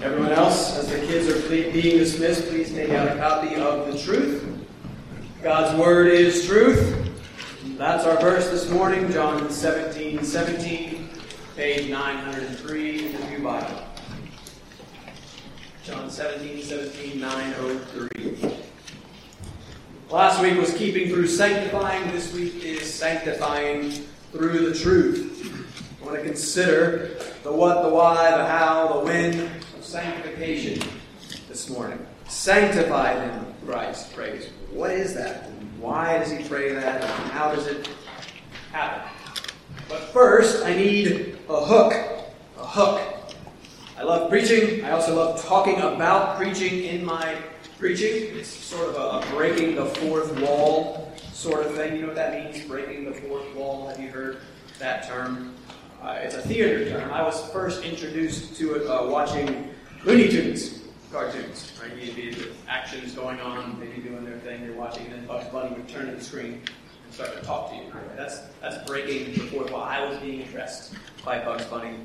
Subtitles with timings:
[0.00, 3.98] Everyone else, as the kids are being dismissed, please take out a copy of the
[3.98, 4.44] truth.
[5.42, 7.10] God's word is truth.
[7.76, 11.08] That's our verse this morning, John 17, 17,
[11.56, 13.82] page 903 in the Pew Bible.
[15.84, 18.56] John 17, 17, 903.
[20.10, 22.10] Last week was keeping through sanctifying.
[22.12, 23.90] This week is sanctifying
[24.32, 25.28] through the truth.
[26.00, 29.50] I want to consider the what, the why, the how, the when
[29.92, 30.82] sanctification
[31.50, 31.98] this morning.
[32.26, 34.48] Sanctify them, Christ prays.
[34.70, 35.50] What is that?
[35.78, 37.02] Why does he pray that?
[37.02, 37.90] And how does it
[38.72, 39.02] happen?
[39.90, 41.92] But first, I need a hook.
[42.58, 43.02] A hook.
[43.98, 44.82] I love preaching.
[44.82, 47.36] I also love talking about preaching in my
[47.78, 48.34] preaching.
[48.34, 51.96] It's sort of a, a, breaking the fourth wall sort of thing.
[51.96, 52.66] You know what that means?
[52.66, 53.88] Breaking the fourth wall.
[53.88, 54.38] Have you heard
[54.78, 55.54] that term?
[56.00, 57.12] Uh, it's a theater term.
[57.12, 59.68] I was first introduced to it uh, watching
[60.04, 61.72] Looney Tunes cartoons.
[61.80, 61.94] Right?
[61.96, 65.26] You'd be the actions going on, they'd be doing their thing, you're watching, and then
[65.26, 66.62] Bugs Bunny would turn to the screen
[67.04, 67.82] and start to talk to you.
[67.92, 68.16] Right?
[68.16, 69.82] That's that's breaking the fourth wall.
[69.82, 70.94] I was being addressed
[71.24, 71.96] by Bugs Bunny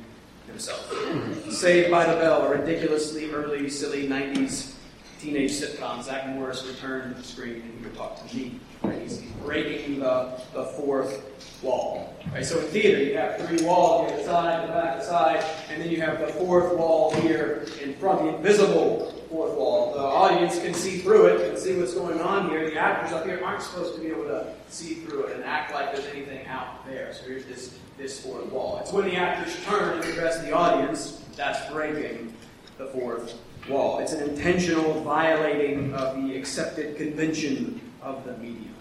[0.45, 0.89] himself.
[0.92, 1.52] Mm-hmm.
[1.52, 4.73] Saved by the Bell, a ridiculously early, silly 90s
[5.20, 8.60] teenage sitcom, Zach Morris returned to the screen and he would talk to me.
[8.84, 9.02] Right?
[9.02, 11.23] He's breaking the, the fourth
[11.62, 12.16] wall.
[12.32, 12.46] Right?
[12.46, 15.44] So in theater, you have three walls, you have the side, the back, the side,
[15.70, 19.94] and then you have the fourth wall here in front, the invisible fourth wall.
[19.94, 22.70] The audience can see through it, and see what's going on here.
[22.70, 25.73] The actors up here aren't supposed to be able to see through it and act
[25.73, 27.14] like there's anything out there.
[27.14, 28.80] So here's this, this fourth wall.
[28.82, 32.34] It's when the actors turn and address the audience that's breaking
[32.78, 33.38] the fourth
[33.70, 34.00] wall.
[34.00, 38.76] It's an intentional violating of the accepted convention of the medium.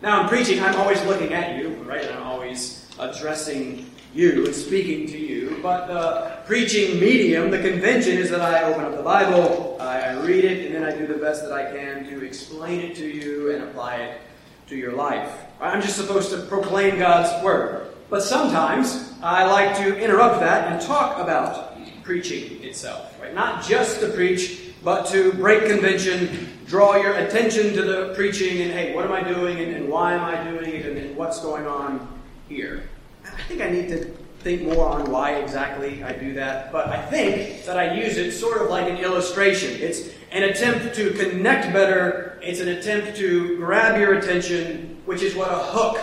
[0.00, 2.08] Now, in preaching, I'm always looking at you, right?
[2.10, 5.58] I'm always addressing you and speaking to you.
[5.62, 10.44] But the preaching medium, the convention, is that I open up the Bible, I read
[10.44, 13.52] it, and then I do the best that I can to explain it to you
[13.52, 14.20] and apply it
[14.68, 15.32] to your life.
[15.60, 17.88] I'm just supposed to proclaim God's word.
[18.10, 21.67] But sometimes I like to interrupt that and talk about
[22.08, 23.34] preaching itself, right?
[23.34, 28.72] Not just to preach, but to break convention, draw your attention to the preaching, and
[28.72, 31.38] hey, what am I doing, and, and why am I doing it, and, and what's
[31.40, 32.08] going on
[32.48, 32.84] here.
[33.26, 34.06] I think I need to
[34.38, 38.32] think more on why exactly I do that, but I think that I use it
[38.32, 39.78] sort of like an illustration.
[39.78, 45.34] It's an attempt to connect better, it's an attempt to grab your attention, which is
[45.34, 46.00] what a hook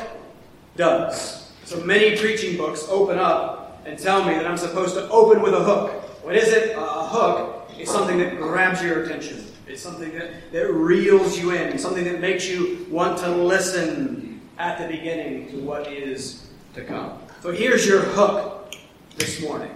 [0.76, 1.52] does.
[1.64, 5.54] So many preaching books open up and tell me that I'm supposed to open with
[5.54, 5.92] a hook.
[6.24, 6.76] What is it?
[6.76, 9.46] A hook is something that grabs your attention.
[9.68, 14.78] It's something that, that reels you in, something that makes you want to listen at
[14.80, 17.20] the beginning to what is to come.
[17.42, 18.76] So here's your hook
[19.18, 19.72] this morning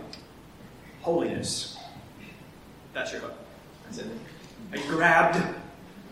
[1.02, 1.78] holiness.
[2.94, 3.36] That's your hook.
[3.86, 4.08] That's it.
[4.72, 5.56] Are you grabbed?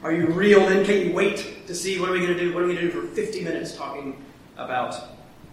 [0.03, 0.85] Are you reeled in?
[0.85, 2.53] Can't you wait to see what are we going to do?
[2.53, 4.23] What are we going to do for 50 minutes talking
[4.55, 4.95] about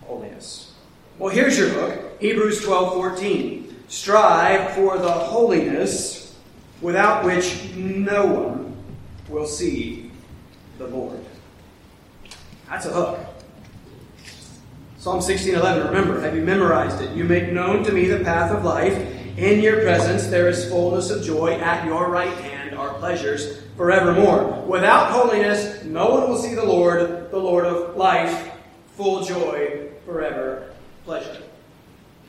[0.03, 0.74] holiness?
[1.19, 3.77] Well, here's your hook Hebrews 12 14.
[3.89, 6.35] Strive for the holiness
[6.81, 8.77] without which no one
[9.29, 10.11] will see
[10.79, 11.21] the Lord.
[12.69, 13.21] That's a hook.
[14.99, 15.87] Psalm 16:11.
[15.87, 17.15] Remember, have you memorized it?
[17.15, 18.97] You make known to me the path of life.
[19.37, 21.53] In your presence there is fullness of joy.
[21.53, 24.65] At your right hand are pleasures forevermore.
[24.67, 28.51] Without holiness, no one will see the Lord, the Lord of life,
[28.97, 30.74] full joy forever
[31.05, 31.43] pleasure.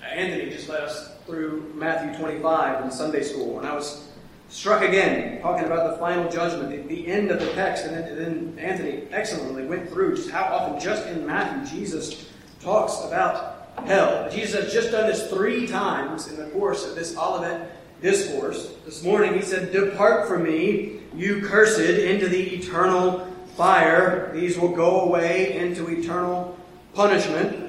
[0.04, 4.10] Anthony just led us through Matthew 25 in Sunday school, and I was
[4.50, 8.08] struck again, talking about the final judgment, the, the end of the text, and then,
[8.08, 13.70] and then, Anthony excellently went through just how often, just in Matthew, Jesus talks about
[13.86, 14.30] hell.
[14.30, 17.72] Jesus has just done this three times in the course of this Olivet
[18.02, 18.74] discourse.
[18.86, 24.32] This morning he said, Depart from me, you cursed, into the eternal fire.
[24.34, 26.58] These will go away into eternal
[26.94, 27.65] punishment.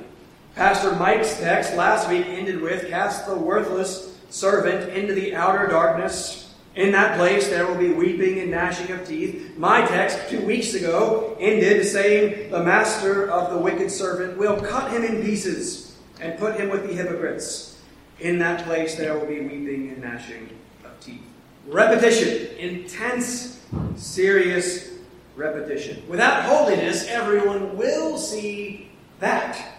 [0.56, 6.55] Pastor Mike's text last week ended with Cast the worthless servant into the outer darkness.
[6.75, 9.55] In that place there will be weeping and gnashing of teeth.
[9.58, 14.91] My text two weeks ago ended saying, The master of the wicked servant will cut
[14.91, 17.79] him in pieces and put him with the hypocrites.
[18.20, 20.49] In that place there will be weeping and gnashing
[20.87, 21.20] of teeth.
[21.67, 23.62] Repetition, intense,
[23.97, 24.93] serious
[25.35, 26.03] repetition.
[26.08, 29.75] Without holiness, everyone will see that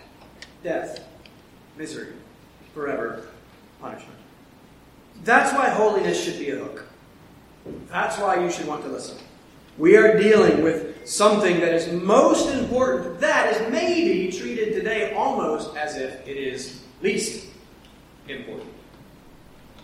[0.63, 1.03] death,
[1.77, 2.13] misery,
[2.73, 3.27] forever
[3.81, 4.17] punishment.
[5.23, 6.85] That's why holiness should be a hook.
[7.89, 9.17] That's why you should want to listen.
[9.77, 15.75] We are dealing with something that is most important, that is maybe treated today almost
[15.75, 17.47] as if it is least
[18.27, 18.71] important.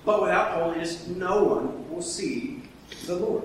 [0.06, 2.64] But without holiness, no one will see
[3.06, 3.44] the Lord.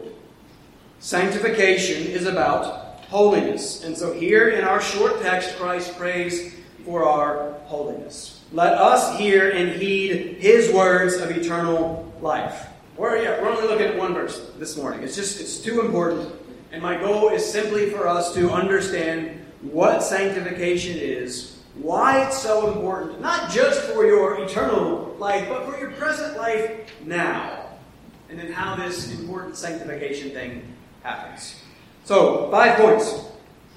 [1.01, 3.85] Sanctification is about holiness.
[3.85, 6.55] And so here in our short text, Christ prays
[6.89, 8.41] for our holiness.
[8.51, 12.67] Let us hear and heed his words of eternal life.
[12.97, 15.03] We're, yeah, we're only looking at one verse this morning.
[15.03, 16.35] It's just, it's too important.
[16.73, 22.73] And my goal is simply for us to understand what sanctification is, why it's so
[22.73, 27.67] important, not just for your eternal life, but for your present life now.
[28.31, 31.55] And then how this important sanctification thing happens.
[32.05, 33.27] So, five points.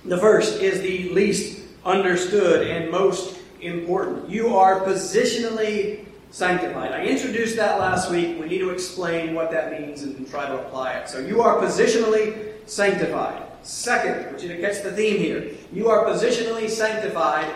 [0.06, 4.30] The first is the least understood and most important.
[4.30, 6.92] You are positionally sanctified.
[6.92, 8.40] I introduced that last week.
[8.40, 11.10] We need to explain what that means and try to apply it.
[11.10, 13.44] So, you are positionally sanctified.
[13.64, 15.52] Second, I want you to catch the theme here.
[15.72, 17.48] You are positionally sanctified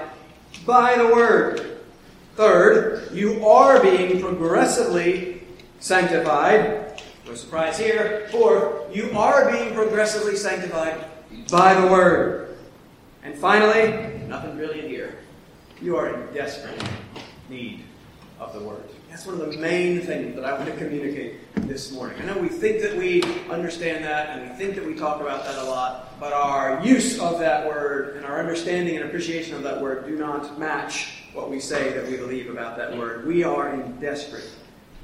[0.65, 1.79] by the Word.
[2.35, 5.41] Third, you are being progressively
[5.79, 7.01] sanctified.
[7.25, 8.27] No surprise here.
[8.31, 11.05] Fourth, you are being progressively sanctified
[11.49, 12.57] by the Word.
[13.23, 15.17] And finally, nothing really here.
[15.81, 16.81] You are in desperate
[17.49, 17.83] need
[18.39, 18.83] of the Word.
[19.09, 21.35] That's one of the main things that I want to communicate
[21.67, 22.21] this morning.
[22.21, 25.45] I know we think that we understand that and we think that we talk about
[25.45, 29.63] that a lot, but our use of that word and our understanding and appreciation of
[29.63, 33.25] that word do not match what we say that we believe about that word.
[33.25, 34.49] We are in desperate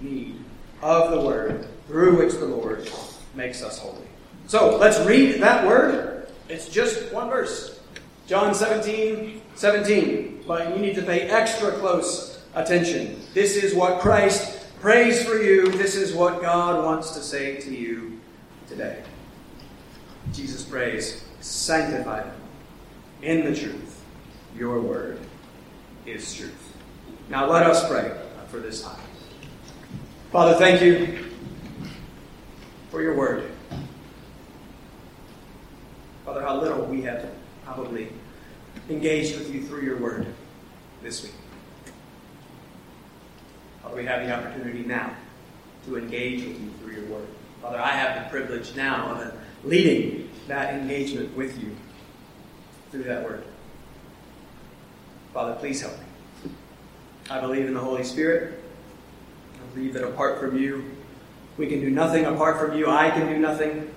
[0.02, 0.36] need
[0.82, 2.90] of the word through which the Lord
[3.36, 4.08] makes us holy.
[4.48, 6.28] So let's read that word.
[6.50, 7.81] It's just one verse.
[8.32, 10.46] John 17, 17.
[10.48, 13.20] But you need to pay extra close attention.
[13.34, 15.70] This is what Christ prays for you.
[15.70, 18.22] This is what God wants to say to you
[18.70, 19.04] today.
[20.32, 22.36] Jesus prays, sanctify them
[23.22, 24.02] in the truth.
[24.56, 25.20] Your word
[26.06, 26.74] is truth.
[27.28, 28.18] Now let us pray
[28.48, 28.98] for this time.
[30.32, 31.26] Father, thank you
[32.92, 33.52] for your word.
[36.24, 37.30] Father, how little we have
[37.66, 38.08] probably
[38.90, 40.26] engaged with you through your word
[41.02, 41.34] this week.
[43.82, 45.16] Father, we have the opportunity now
[45.86, 47.28] to engage with you through your word.
[47.62, 49.34] Father, I have the privilege now of
[49.64, 51.76] leading that engagement with you
[52.92, 53.44] through that word.
[55.34, 56.52] Father, please help me.
[57.30, 58.62] I believe in the Holy Spirit.
[59.56, 60.84] I believe that apart from you,
[61.58, 62.26] we can do nothing.
[62.26, 63.94] Apart from you, I can do nothing.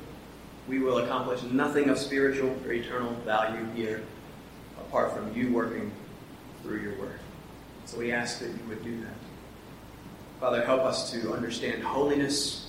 [0.69, 4.03] We will accomplish nothing of spiritual or eternal value here
[4.79, 5.93] apart from you working
[6.63, 7.19] through your word.
[7.87, 9.15] So we ask that you would do that.
[10.41, 12.69] Father, help us to understand holiness.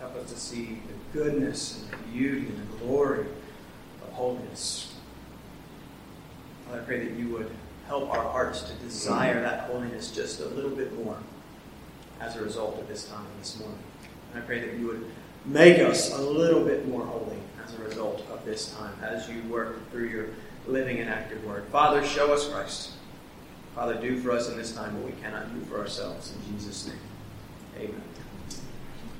[0.00, 3.26] Help us to see the goodness and the beauty and the glory
[4.02, 4.94] of holiness.
[6.66, 7.50] Father, I pray that you would
[7.86, 11.16] help our hearts to desire that holiness just a little bit more
[12.20, 13.78] as a result of this time this morning.
[14.32, 15.04] And I pray that you would
[15.44, 19.42] make us a little bit more holy as a result of this time as you
[19.44, 20.26] work through your
[20.66, 21.64] living and active word.
[21.70, 22.92] Father, show us Christ.
[23.74, 26.32] Father, do for us in this time what we cannot do for ourselves.
[26.32, 26.98] In Jesus' name,
[27.76, 28.02] amen.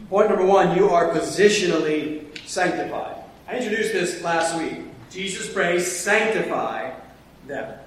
[0.09, 3.17] Point number one you are positionally sanctified.
[3.49, 4.85] I introduced this last week.
[5.11, 6.93] Jesus prays, sanctify
[7.47, 7.79] them.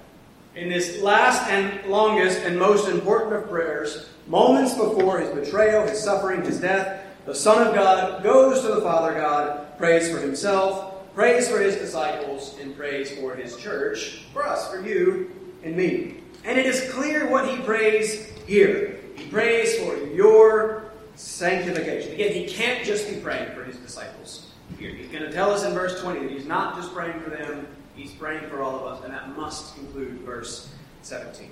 [0.56, 6.04] In this last and longest and most important of prayers, moments before his betrayal, his
[6.04, 10.97] suffering, his death, the Son of God goes to the Father God, prays for himself,
[11.18, 15.32] prays for his disciples, and prays for his church, for us, for you
[15.64, 16.18] and me.
[16.46, 19.00] And it is clear what he prays here.
[19.16, 22.12] He prays for your sanctification.
[22.12, 24.92] Again, he can't just be praying for his disciples here.
[24.92, 27.66] He's going to tell us in verse 20 that he's not just praying for them,
[27.96, 30.72] he's praying for all of us, and that must include verse
[31.02, 31.50] 17.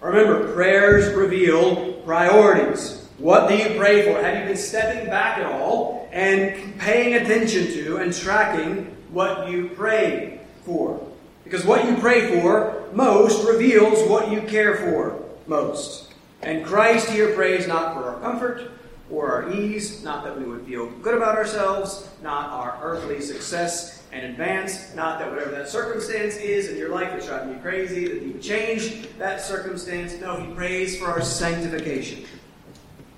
[0.00, 3.06] Remember, prayers reveal priorities.
[3.18, 4.18] What do you pray for?
[4.22, 9.68] Have you been stepping back at all and paying attention to and tracking what you
[9.70, 11.00] pray for?
[11.44, 16.12] Because what you pray for most reveals what you care for most.
[16.42, 18.72] And Christ here prays not for our comfort
[19.10, 24.02] or our ease, not that we would feel good about ourselves, not our earthly success
[24.12, 28.08] and advance, not that whatever that circumstance is in your life is driving you crazy,
[28.08, 30.18] that you would change that circumstance.
[30.20, 32.24] No, he prays for our sanctification.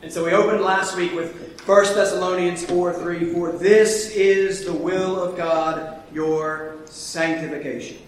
[0.07, 4.73] And so we opened last week with 1 Thessalonians 4 3 For this is the
[4.73, 7.99] will of God, your sanctification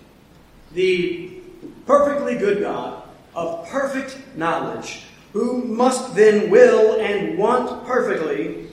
[0.71, 1.41] the
[1.87, 3.03] perfectly good God
[3.35, 8.69] of perfect knowledge, who must then will and want perfectly,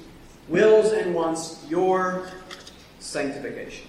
[0.47, 2.29] wills and wants your
[2.99, 3.87] sanctification.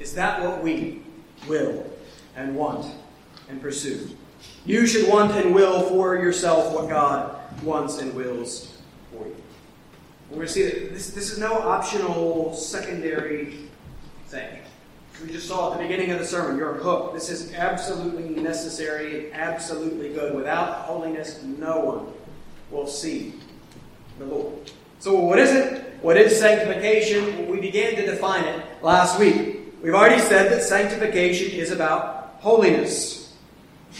[0.00, 1.02] Is that what we
[1.46, 1.88] will
[2.34, 2.92] and want
[3.48, 4.10] and pursue?
[4.66, 8.78] You should want and will for yourself what God wants and wills
[9.12, 9.36] for you.
[10.30, 13.58] We're going to see that this, this is no optional secondary
[14.28, 14.60] thing.
[15.22, 17.12] We just saw at the beginning of the sermon, your hook.
[17.12, 20.34] This is absolutely necessary and absolutely good.
[20.34, 22.06] Without holiness, no one
[22.70, 23.34] will see
[24.18, 24.70] the Lord.
[24.98, 25.94] So, what is it?
[26.00, 27.48] What is sanctification?
[27.48, 29.74] We began to define it last week.
[29.82, 33.36] We've already said that sanctification is about holiness.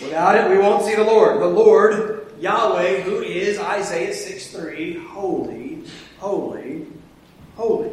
[0.00, 1.40] Without it, we won't see the Lord.
[1.40, 5.84] The Lord, Yahweh, who is, Isaiah 6 3, holy,
[6.18, 6.86] holy,
[7.54, 7.90] holy.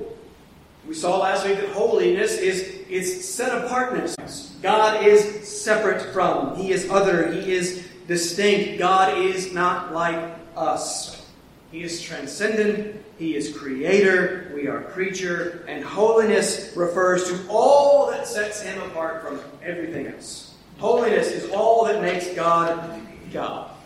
[0.87, 4.15] We saw last week that holiness is, is set apartness.
[4.61, 8.79] God is separate from, He is other, He is distinct.
[8.79, 11.29] God is not like us.
[11.71, 18.25] He is transcendent, He is creator, we are creature, and holiness refers to all that
[18.25, 20.55] sets Him apart from everything else.
[20.77, 23.01] Holiness is all that makes God
[23.33, 23.76] God.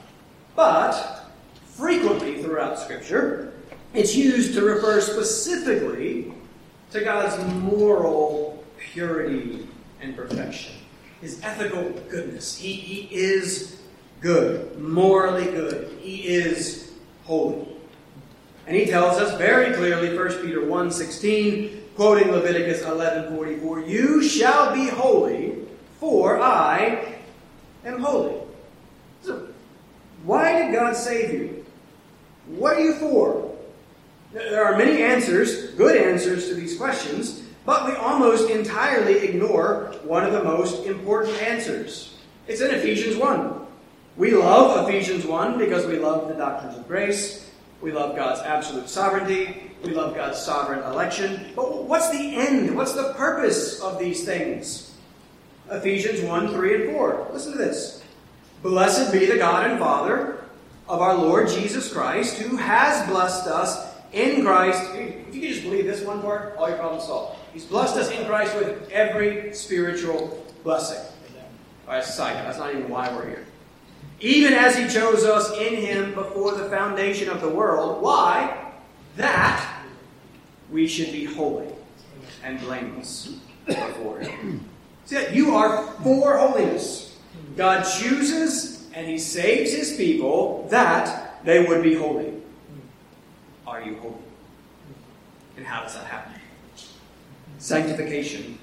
[0.55, 1.25] But,
[1.65, 3.53] frequently throughout Scripture,
[3.93, 6.33] it's used to refer specifically
[6.91, 9.67] to God's moral purity
[10.01, 10.73] and perfection,
[11.21, 12.55] His ethical goodness.
[12.55, 13.81] He, he is
[14.19, 15.97] good, morally good.
[16.01, 16.91] He is
[17.23, 17.67] holy.
[18.67, 24.73] And he tells us very clearly, 1 Peter 1 16, quoting Leviticus 11.44, You shall
[24.73, 25.57] be holy,
[25.99, 27.15] for I
[27.83, 28.41] am holy.
[30.71, 31.65] God save you?
[32.47, 33.51] What are you for?
[34.33, 40.23] There are many answers, good answers to these questions, but we almost entirely ignore one
[40.23, 42.17] of the most important answers.
[42.47, 43.59] It's in Ephesians 1.
[44.17, 47.49] We love Ephesians 1 because we love the doctrines of grace.
[47.81, 49.71] We love God's absolute sovereignty.
[49.83, 51.51] We love God's sovereign election.
[51.55, 52.75] But what's the end?
[52.75, 54.95] What's the purpose of these things?
[55.69, 57.29] Ephesians 1 3 and 4.
[57.33, 58.03] Listen to this.
[58.61, 60.40] Blessed be the God and Father
[60.91, 64.93] of our Lord Jesus Christ, who has blessed us in Christ.
[64.93, 67.39] If you could just believe this one part, all your problems solved.
[67.53, 70.99] He's blessed us in Christ with every spiritual blessing.
[71.87, 73.45] All right, side that's not even why we're here.
[74.19, 78.01] Even as he chose us in him before the foundation of the world.
[78.01, 78.73] Why?
[79.15, 79.85] That
[80.69, 81.69] we should be holy
[82.43, 84.65] and blameless before him.
[85.05, 87.17] See that you are for holiness.
[87.55, 92.33] God chooses and he saves his people that they would be holy.
[93.65, 94.15] Are you holy?
[95.57, 96.33] And how does that happen?
[97.57, 98.57] Sanctification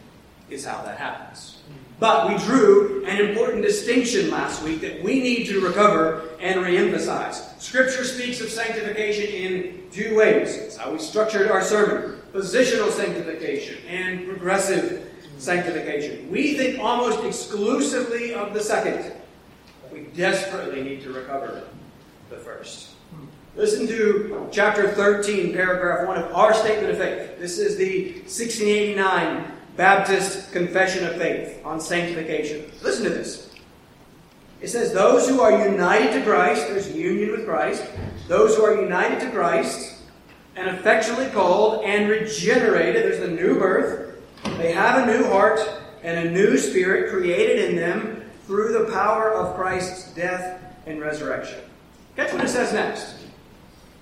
[0.50, 1.58] is how that happens.
[2.00, 7.60] But we drew an important distinction last week that we need to recover and reemphasize.
[7.60, 10.56] Scripture speaks of sanctification in two ways.
[10.56, 16.30] That's how we structured our sermon positional sanctification and progressive sanctification.
[16.30, 19.12] We think almost exclusively of the second.
[19.98, 21.64] We desperately need to recover
[22.30, 22.90] the first.
[23.10, 23.24] Hmm.
[23.56, 27.38] Listen to chapter 13, paragraph 1 of our statement of faith.
[27.40, 32.70] This is the 1689 Baptist Confession of Faith on sanctification.
[32.80, 33.50] Listen to this.
[34.60, 37.84] It says, Those who are united to Christ, there's union with Christ,
[38.28, 39.96] those who are united to Christ
[40.54, 44.20] and effectually called and regenerated, there's the new birth,
[44.58, 45.58] they have a new heart
[46.04, 51.60] and a new spirit created in them through the power of Christ's death and resurrection.
[52.16, 53.28] Catch what it says next It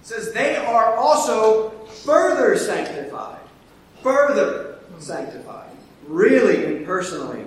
[0.02, 1.70] says they are also
[2.04, 3.40] further sanctified.
[4.04, 5.72] Further sanctified.
[6.06, 7.42] Really and personally.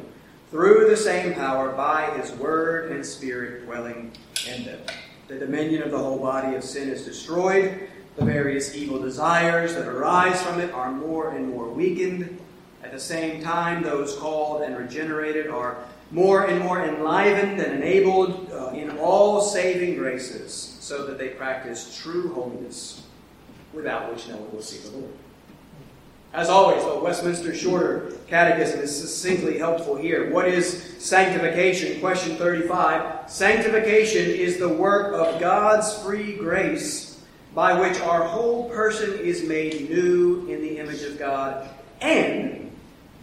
[0.51, 4.11] Through the same power by his word and spirit dwelling
[4.45, 4.81] in them.
[5.29, 7.87] The dominion of the whole body of sin is destroyed.
[8.17, 12.41] The various evil desires that arise from it are more and more weakened.
[12.83, 15.77] At the same time, those called and regenerated are
[16.11, 21.99] more and more enlivened and enabled uh, in all saving graces so that they practice
[22.01, 23.03] true holiness,
[23.73, 25.13] without which no one will see the Lord.
[26.33, 30.31] As always, the Westminster Shorter Catechism is succinctly helpful here.
[30.31, 31.99] What is sanctification?
[31.99, 33.29] Question 35.
[33.29, 37.19] Sanctification is the work of God's free grace
[37.55, 41.67] by which our whole person is made new in the image of God,
[41.99, 42.71] and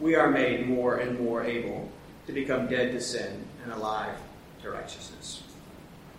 [0.00, 1.88] we are made more and more able
[2.26, 4.16] to become dead to sin and alive
[4.62, 5.42] to righteousness.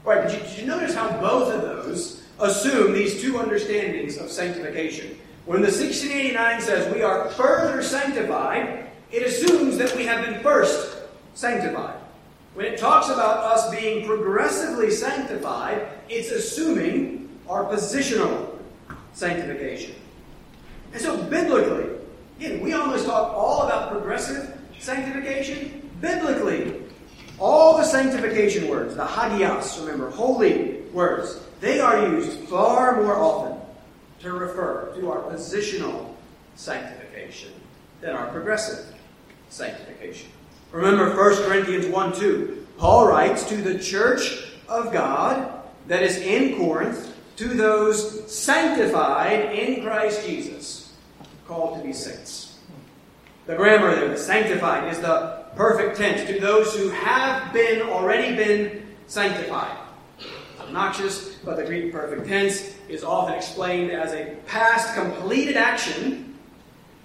[0.05, 4.31] All right, you, did you notice how both of those assume these two understandings of
[4.31, 5.17] sanctification?
[5.45, 10.97] When the 1689 says we are further sanctified, it assumes that we have been first
[11.33, 11.97] sanctified.
[12.53, 18.57] When it talks about us being progressively sanctified, it's assuming our positional
[19.13, 19.93] sanctification.
[20.91, 21.97] And so, biblically,
[22.37, 25.76] again, we almost talk all about progressive sanctification.
[26.01, 26.83] Biblically,
[27.39, 31.39] all the sanctification words, the hagios, remember, holy, words.
[31.59, 33.59] They are used far more often
[34.21, 36.13] to refer to our positional
[36.55, 37.51] sanctification
[38.01, 38.93] than our progressive
[39.49, 40.29] sanctification.
[40.71, 42.67] Remember 1 Corinthians 1 2.
[42.77, 49.83] Paul writes to the church of God that is in Corinth, to those sanctified in
[49.83, 50.93] Christ Jesus,
[51.47, 52.46] called to be saints.
[53.47, 58.35] The grammar there, the sanctified, is the perfect tense to those who have been already
[58.35, 59.75] been sanctified.
[60.59, 66.37] obnoxious, but the Greek perfect tense is often explained as a past completed action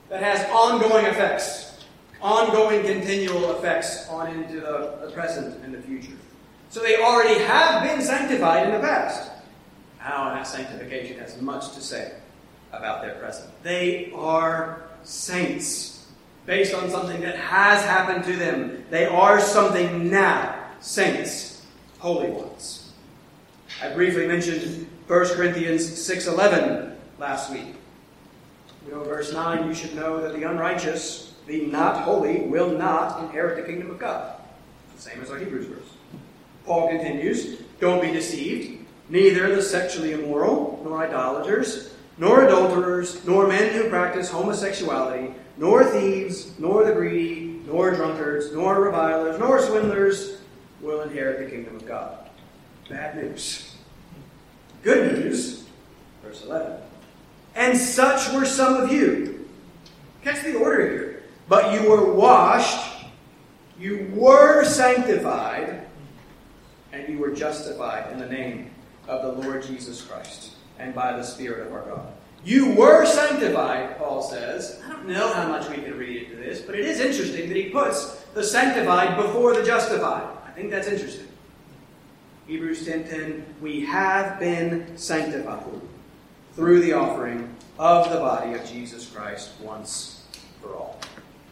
[0.08, 1.84] that has ongoing effects,
[2.20, 6.16] ongoing continual effects on into the, the present and the future.
[6.70, 9.30] So they already have been sanctified in the past.
[9.98, 12.14] How that sanctification has much to say
[12.72, 13.48] about their present.
[13.62, 15.91] They are saints
[16.46, 18.84] based on something that has happened to them.
[18.90, 20.58] They are something now.
[20.80, 21.64] Saints,
[21.98, 22.92] holy ones.
[23.82, 27.74] I briefly mentioned 1 Corinthians 6.11 last week.
[28.86, 33.22] You know, verse 9, you should know that the unrighteous, the not holy, will not
[33.22, 34.36] inherit the kingdom of God.
[34.96, 35.88] Same as our Hebrews verse.
[36.64, 38.84] Paul continues, Don't be deceived.
[39.08, 46.58] Neither the sexually immoral, nor idolaters, nor adulterers, nor men who practice homosexuality, nor thieves,
[46.58, 50.38] nor the greedy, nor drunkards, nor revilers, nor swindlers
[50.80, 52.28] will inherit the kingdom of God.
[52.88, 53.76] Bad news.
[54.82, 55.64] Good news,
[56.22, 56.78] verse 11.
[57.54, 59.48] And such were some of you.
[60.22, 61.22] Catch the order here.
[61.48, 63.06] But you were washed,
[63.78, 65.86] you were sanctified,
[66.92, 68.70] and you were justified in the name
[69.08, 72.12] of the Lord Jesus Christ and by the Spirit of our God.
[72.44, 74.80] You were sanctified, Paul says.
[74.84, 77.56] I don't know how much we can read into this, but it is interesting that
[77.56, 80.24] he puts the sanctified before the justified.
[80.46, 81.28] I think that's interesting.
[82.46, 85.62] Hebrews 10:10, we have been sanctified
[86.54, 90.26] through the offering of the body of Jesus Christ once
[90.60, 91.00] for all.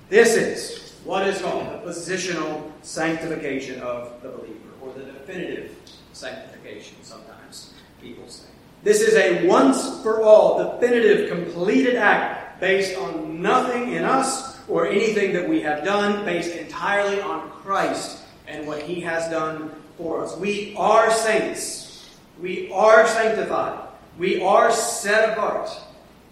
[0.08, 5.70] This is what is called the positional sanctification of the believer, or the definitive
[6.12, 7.72] sanctification, sometimes
[8.02, 8.48] people say.
[8.82, 14.86] This is a once for all, definitive, completed act based on nothing in us or
[14.86, 20.24] anything that we have done, based entirely on Christ and what He has done for
[20.24, 20.36] us.
[20.36, 22.08] We are saints.
[22.40, 23.86] We are sanctified.
[24.18, 25.70] We are set apart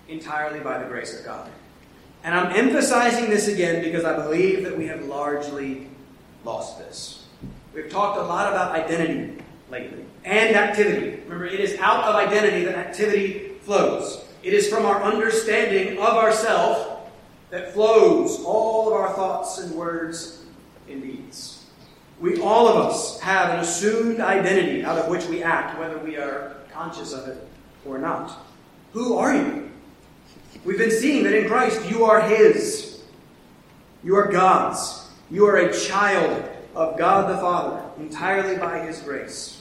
[0.09, 1.51] entirely by the grace of God.
[2.25, 5.87] And I'm emphasizing this again because I believe that we have largely
[6.45, 7.27] lost this.
[7.75, 11.21] We've talked a lot about identity lately and activity.
[11.25, 14.25] Remember, it is out of identity that activity flows.
[14.43, 17.11] It is from our understanding of ourself
[17.51, 20.45] that flows all of our thoughts and words
[20.89, 21.67] and deeds.
[22.21, 26.17] We, all of us, have an assumed identity out of which we act, whether we
[26.17, 27.47] are conscious of it
[27.85, 28.39] or not.
[28.93, 29.71] Who are you?
[30.65, 33.03] We've been seeing that in Christ you are His.
[34.03, 35.09] You are God's.
[35.31, 39.58] You are a child of God the Father, entirely by His grace.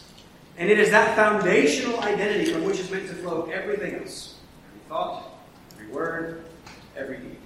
[0.57, 4.35] And it is that foundational identity from which is meant to flow everything else
[4.67, 5.23] every thought,
[5.73, 6.43] every word,
[6.95, 7.37] every deed.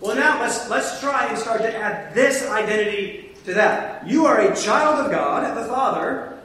[0.00, 4.06] Well, now let's, let's try and start to add this identity to that.
[4.06, 6.38] You are a child of God, the Father,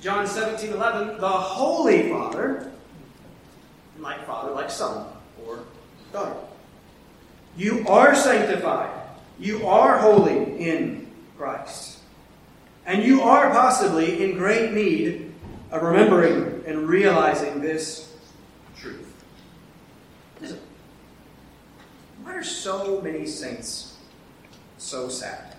[0.00, 2.72] John 17 11, the Holy Father,
[3.98, 5.06] like Father, like Son,
[5.46, 5.60] or
[6.12, 6.34] daughter.
[7.56, 8.90] You are sanctified.
[9.38, 11.98] You are holy in Christ.
[12.84, 15.32] And you are possibly in great need
[15.70, 18.14] of remembering and realizing this
[18.76, 19.08] truth.
[22.22, 23.96] Why are so many saints
[24.78, 25.56] so sad?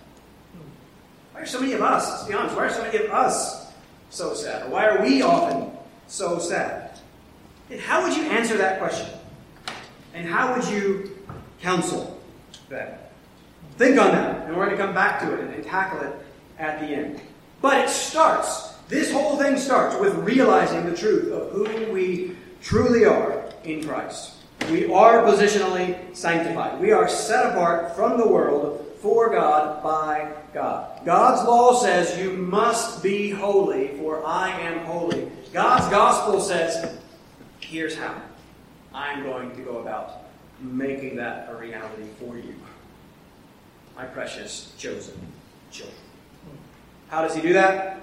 [1.32, 3.72] Why are so many of us, let's be honest, why are so many of us
[4.10, 4.70] so sad?
[4.70, 5.70] Why are we often
[6.06, 7.00] so sad?
[7.70, 9.08] And how would you answer that question?
[10.12, 11.18] And how would you
[11.60, 12.20] counsel
[12.68, 12.98] them?
[13.76, 16.12] Think on that, and we're going to come back to it and tackle it
[16.58, 17.20] at the end.
[17.60, 23.04] But it starts, this whole thing starts with realizing the truth of who we truly
[23.04, 24.34] are in Christ.
[24.70, 26.80] We are positionally sanctified.
[26.80, 31.04] We are set apart from the world for God by God.
[31.04, 35.30] God's law says you must be holy, for I am holy.
[35.52, 36.98] God's gospel says,
[37.60, 38.14] here's how.
[38.94, 40.22] I'm going to go about
[40.60, 42.54] making that a reality for you,
[43.96, 45.14] my precious chosen
[45.70, 46.03] children.
[47.08, 48.00] How does he do that?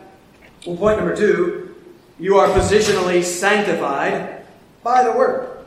[0.65, 1.75] Well, point number two
[2.19, 4.45] you are positionally sanctified
[4.83, 5.65] by the Word.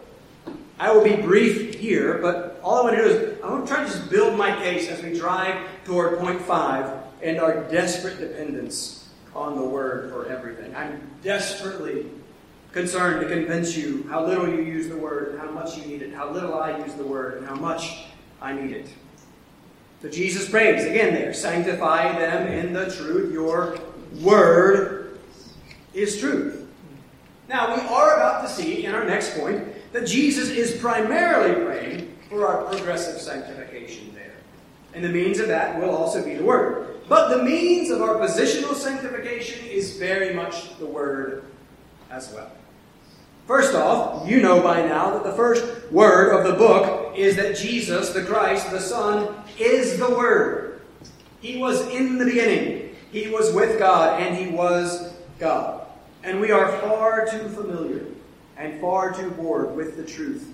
[0.79, 3.73] I will be brief here, but all I want to do is I want to
[3.73, 6.91] try to just build my case as we drive toward point five
[7.23, 10.75] and our desperate dependence on the word for everything.
[10.77, 12.07] I'm desperately
[12.73, 16.03] concerned to convince you how little you use the word and how much you need
[16.03, 18.05] it, how little I use the word and how much
[18.41, 18.89] I need it.
[20.05, 23.33] So Jesus prays again there, sanctify them in the truth.
[23.33, 23.79] Your
[24.21, 25.19] word
[25.95, 26.69] is truth.
[27.49, 32.19] Now, we are about to see in our next point that Jesus is primarily praying
[32.29, 34.35] for our progressive sanctification there.
[34.93, 37.01] And the means of that will also be the Word.
[37.09, 41.47] But the means of our positional sanctification is very much the Word
[42.11, 42.51] as well.
[43.47, 47.57] First off, you know by now that the first word of the book is that
[47.57, 50.83] Jesus, the Christ, the Son, is the Word.
[51.41, 52.97] He was in the beginning.
[53.13, 55.87] He was with God, and He was God.
[56.23, 58.07] And we are far too familiar
[58.57, 60.53] and far too bored with the truth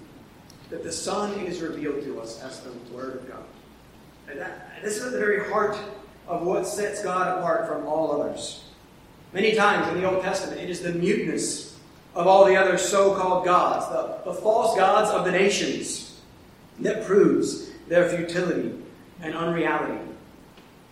[0.69, 3.45] that the Son is revealed to us as the Word of God.
[4.29, 5.77] And that, this is at the very heart
[6.29, 8.65] of what sets God apart from all others.
[9.33, 11.79] Many times in the Old Testament, it is the muteness
[12.15, 16.21] of all the other so called gods, the, the false gods of the nations,
[16.81, 18.75] that proves their futility
[19.23, 19.99] and unreality.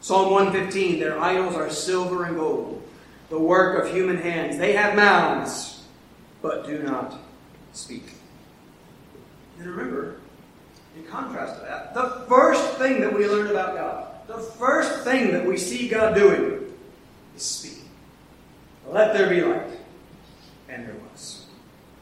[0.00, 2.82] Psalm 115 Their idols are silver and gold,
[3.30, 4.58] the work of human hands.
[4.58, 5.84] They have mouths,
[6.42, 7.18] but do not
[7.72, 8.14] speak.
[9.58, 10.20] And remember,
[10.96, 15.32] in contrast to that, the first thing that we learn about God, the first thing
[15.32, 16.72] that we see God doing,
[17.36, 17.88] is speaking.
[18.86, 19.70] Let there be light.
[20.68, 21.46] And there was.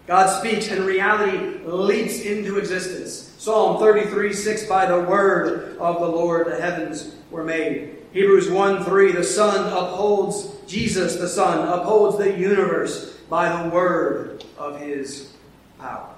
[0.07, 3.26] God speaks, and reality leaps into existence.
[3.47, 7.95] Psalm 33 6 By the word of the Lord the heavens were made.
[8.13, 14.45] Hebrews 1 3 The Son upholds, Jesus the Son upholds the universe by the word
[14.59, 15.33] of his
[15.79, 16.13] power.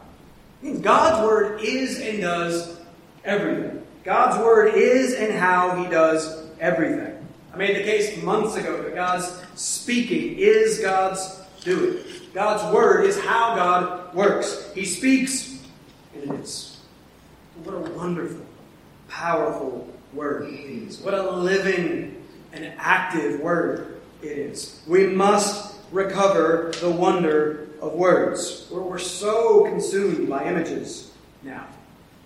[0.81, 2.81] God's word is and does
[3.27, 3.87] everything.
[4.05, 7.15] God's word is and how he does everything.
[7.53, 12.03] I made the case months ago that God's speaking is God's doing.
[12.33, 14.73] God's word is how God works.
[14.75, 15.63] He speaks,
[16.15, 16.78] and it is.
[17.65, 18.45] What a wonderful,
[19.09, 21.01] powerful word it is.
[21.01, 24.83] What a living and active word it is.
[24.87, 28.67] We must recover the wonder of words.
[28.71, 31.67] Where we're so consumed by images now.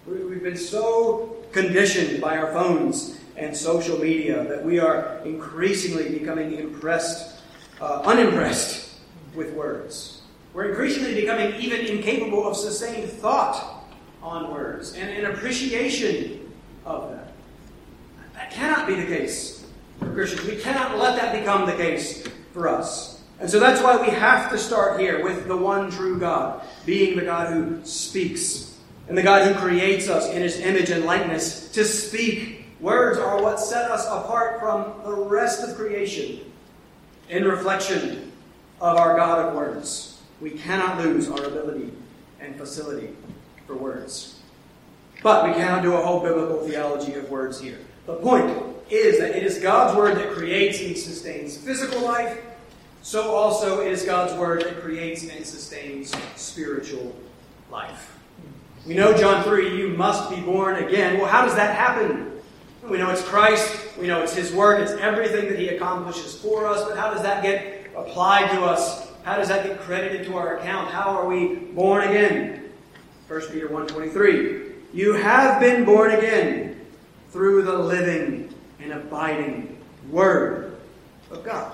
[0.06, 6.54] We've been so conditioned by our phones and social media that we are increasingly becoming
[6.54, 7.40] impressed,
[7.80, 8.96] uh, unimpressed
[9.34, 10.22] with words.
[10.52, 13.81] We're increasingly becoming even incapable of sustained thought
[14.22, 16.52] on words and an appreciation
[16.84, 17.32] of that.
[18.34, 19.66] That cannot be the case
[19.98, 20.46] for Christians.
[20.46, 23.20] We cannot let that become the case for us.
[23.40, 27.16] And so that's why we have to start here with the one true God, being
[27.16, 31.68] the God who speaks, and the God who creates us in his image and likeness
[31.72, 32.66] to speak.
[32.80, 36.40] Words are what set us apart from the rest of creation
[37.28, 38.32] in reflection
[38.80, 40.20] of our God of words.
[40.40, 41.92] We cannot lose our ability
[42.40, 43.14] and facility
[43.66, 44.40] for words.
[45.22, 47.78] But we cannot do a whole biblical theology of words here.
[48.06, 52.38] The point is that it is God's word that creates and sustains physical life
[53.02, 57.14] so also it is God's word that creates and sustains spiritual
[57.68, 58.16] life.
[58.86, 61.18] We know John 3, you must be born again.
[61.18, 62.30] Well, how does that happen?
[62.88, 66.66] We know it's Christ, we know it's His work, it's everything that He accomplishes for
[66.66, 69.10] us, but how does that get applied to us?
[69.24, 70.90] How does that get credited to our account?
[70.90, 72.61] How are we born again?
[73.32, 76.78] 1 Peter 1.23 You have been born again
[77.30, 79.78] through the living and abiding
[80.10, 80.76] Word
[81.30, 81.72] of God.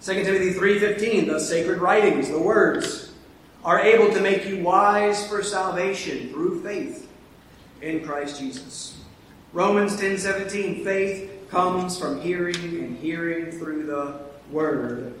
[0.00, 3.10] 2 Timothy 3:15, the sacred writings, the words,
[3.64, 7.10] are able to make you wise for salvation through faith
[7.82, 8.98] in Christ Jesus.
[9.52, 14.20] Romans 10:17, faith comes from hearing and hearing through the
[14.52, 15.12] word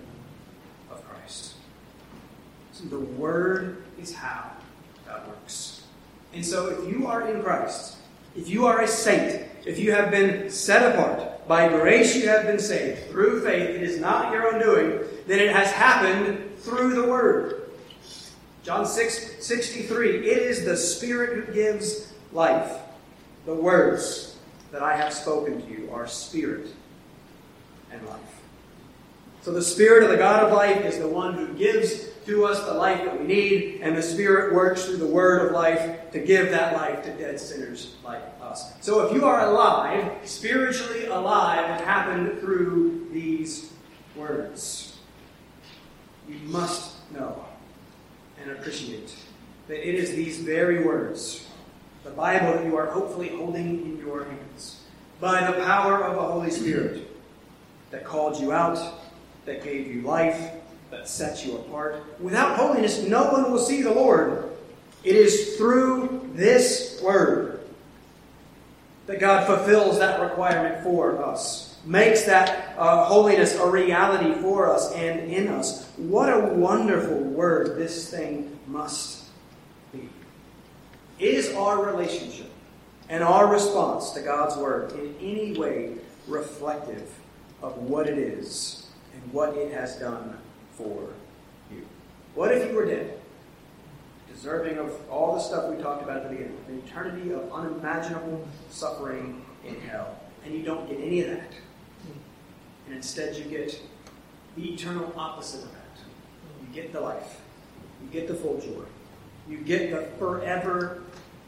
[0.88, 1.54] of Christ.
[2.70, 4.55] So the word is how
[5.26, 5.82] Works.
[6.34, 7.96] And so if you are in Christ,
[8.34, 12.44] if you are a saint, if you have been set apart, by grace you have
[12.44, 13.70] been saved through faith.
[13.70, 15.00] It is not your own doing.
[15.26, 17.70] Then it has happened through the Word.
[18.62, 20.28] John 6 63.
[20.28, 22.80] It is the Spirit who gives life.
[23.44, 24.36] The words
[24.72, 26.66] that I have spoken to you are spirit
[27.92, 28.20] and life.
[29.42, 32.64] So the Spirit of the God of life is the one who gives to us
[32.64, 36.18] the life that we need, and the Spirit works through the Word of life to
[36.18, 38.72] give that life to dead sinners like us.
[38.80, 43.72] So if you are alive, spiritually alive, it happened through these
[44.16, 44.98] words.
[46.28, 47.44] You must know
[48.40, 49.14] and appreciate
[49.68, 51.46] that it is these very words,
[52.04, 54.82] the Bible that you are hopefully holding in your hands,
[55.20, 57.08] by the power of the Holy Spirit,
[57.90, 58.78] that called you out
[59.44, 60.52] that gave you life,
[60.90, 62.02] that sets you apart.
[62.20, 64.50] Without holiness, no one will see the Lord.
[65.04, 67.60] It is through this word
[69.06, 74.92] that God fulfills that requirement for us, makes that uh, holiness a reality for us
[74.92, 75.88] and in us.
[75.96, 79.24] What a wonderful word this thing must
[79.92, 80.08] be.
[81.18, 82.50] Is our relationship
[83.08, 85.94] and our response to God's word in any way
[86.26, 87.08] reflective
[87.62, 90.35] of what it is and what it has done
[90.76, 91.08] for
[91.70, 91.86] you?
[92.34, 93.18] What if you were dead?
[94.32, 98.46] Deserving of all the stuff we talked about at the beginning, an eternity of unimaginable
[98.70, 100.20] suffering in hell.
[100.44, 101.52] And you don't get any of that.
[102.86, 103.80] And instead, you get
[104.56, 105.80] the eternal opposite of that.
[106.60, 107.40] You get the life,
[108.02, 108.84] you get the full joy,
[109.48, 111.02] you get the forever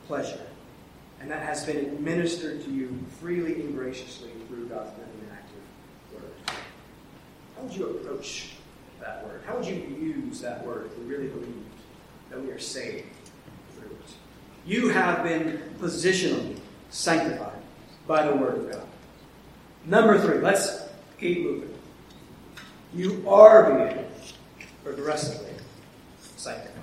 [0.07, 0.41] pleasure.
[1.21, 6.15] And that has been administered to you freely and graciously through God's living and active
[6.15, 6.57] word.
[7.57, 8.53] How would you approach
[9.09, 9.43] that word?
[9.47, 11.55] How would you use that word if you really believed
[12.31, 13.07] that we are saved
[13.75, 14.15] through it?
[14.67, 16.59] You have been positionally
[16.91, 17.63] sanctified
[18.07, 18.87] by the word of God.
[19.87, 20.83] Number three, let's
[21.19, 21.75] keep moving.
[22.95, 24.05] You are being
[24.85, 25.53] progressively
[26.37, 26.75] sanctified.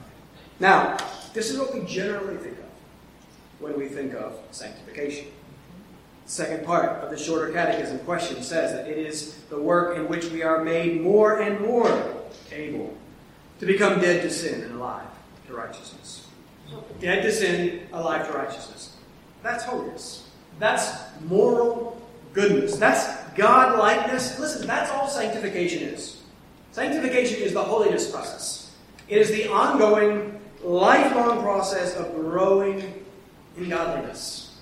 [0.59, 0.97] Now,
[1.33, 2.65] this is what we generally think of
[3.59, 5.27] when we think of sanctification.
[6.25, 10.07] The second part of the shorter catechism question says that it is the work in
[10.07, 12.14] which we are made more and more
[12.52, 12.95] able
[13.60, 15.08] to become dead to sin and alive
[15.48, 16.28] to righteousness.
[17.00, 18.95] Dead to sin, alive to righteousness.
[19.43, 20.30] That's holiness.
[20.60, 22.02] That's moral
[22.34, 22.78] goodness.
[22.78, 24.39] That's God likeness.
[24.39, 26.21] Listen, that's all sanctification is.
[26.71, 28.76] Sanctification is the holiness process.
[29.08, 33.04] It is the ongoing, lifelong process of growing
[33.58, 34.58] in godliness.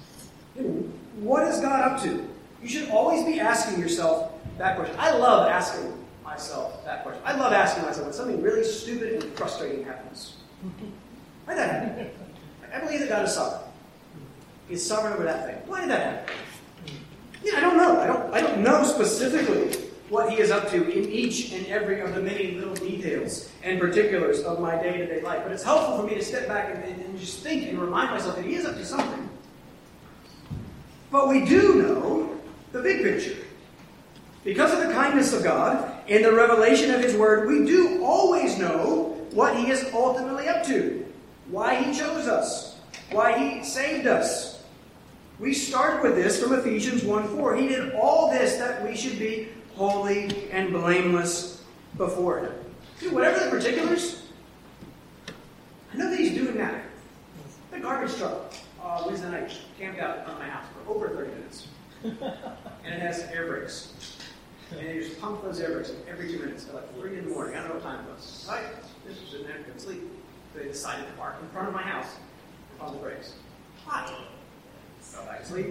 [1.16, 2.28] What is God up to?
[2.62, 4.96] You should always be asking yourself that question.
[5.00, 5.94] I love asking
[6.34, 7.22] myself that question.
[7.26, 10.38] I love asking myself when something really stupid and frustrating happens.
[11.46, 12.10] Why did that happen?
[12.74, 13.70] I believe that God is sovereign.
[14.68, 15.56] He's sovereign over that thing.
[15.68, 16.36] Why did that happen?
[17.44, 18.00] Yeah, I don't know.
[18.00, 22.00] I don't, I don't know specifically what he is up to in each and every
[22.00, 25.42] of the many little details and particulars of my day to day life.
[25.44, 28.36] But it's helpful for me to step back and, and, just think and remind myself
[28.38, 29.30] that he is up to something.
[31.12, 32.40] But we do know
[32.72, 33.38] the big picture.
[34.44, 38.58] Because of the kindness of God and the revelation of his word, we do always
[38.58, 41.06] know what he is ultimately up to,
[41.48, 42.78] why he chose us,
[43.12, 44.62] why he saved us.
[45.40, 47.56] We start with this from Ephesians 1 4.
[47.56, 51.64] He did all this that we should be holy and blameless
[51.98, 52.54] before Him.
[53.00, 54.24] See, whatever the particulars,
[55.92, 56.84] I know that He's doing that.
[57.72, 61.68] The garbage truck uh, Wednesday night camped out of my house for over 30 minutes.
[62.04, 64.18] and it has air brakes.
[64.78, 67.56] And they just pump those brakes every two minutes at like 3 in the morning.
[67.56, 68.46] I don't know what time it was.
[68.50, 68.64] Right?
[69.08, 70.02] This was there, could sleep.
[70.56, 72.16] They decided to park in front of my house
[72.80, 73.34] pump the brakes.
[73.86, 74.14] Why?
[75.14, 75.68] Go back to sleep.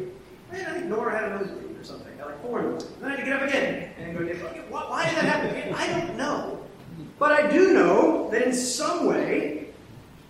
[0.51, 2.89] Man, I think Nora had a nosebleed or something at like 4 in the morning.
[3.01, 5.75] Then I had to get up again and go get Why, why did that happen?
[5.75, 6.59] I don't know.
[7.19, 9.69] But I do know that in some way,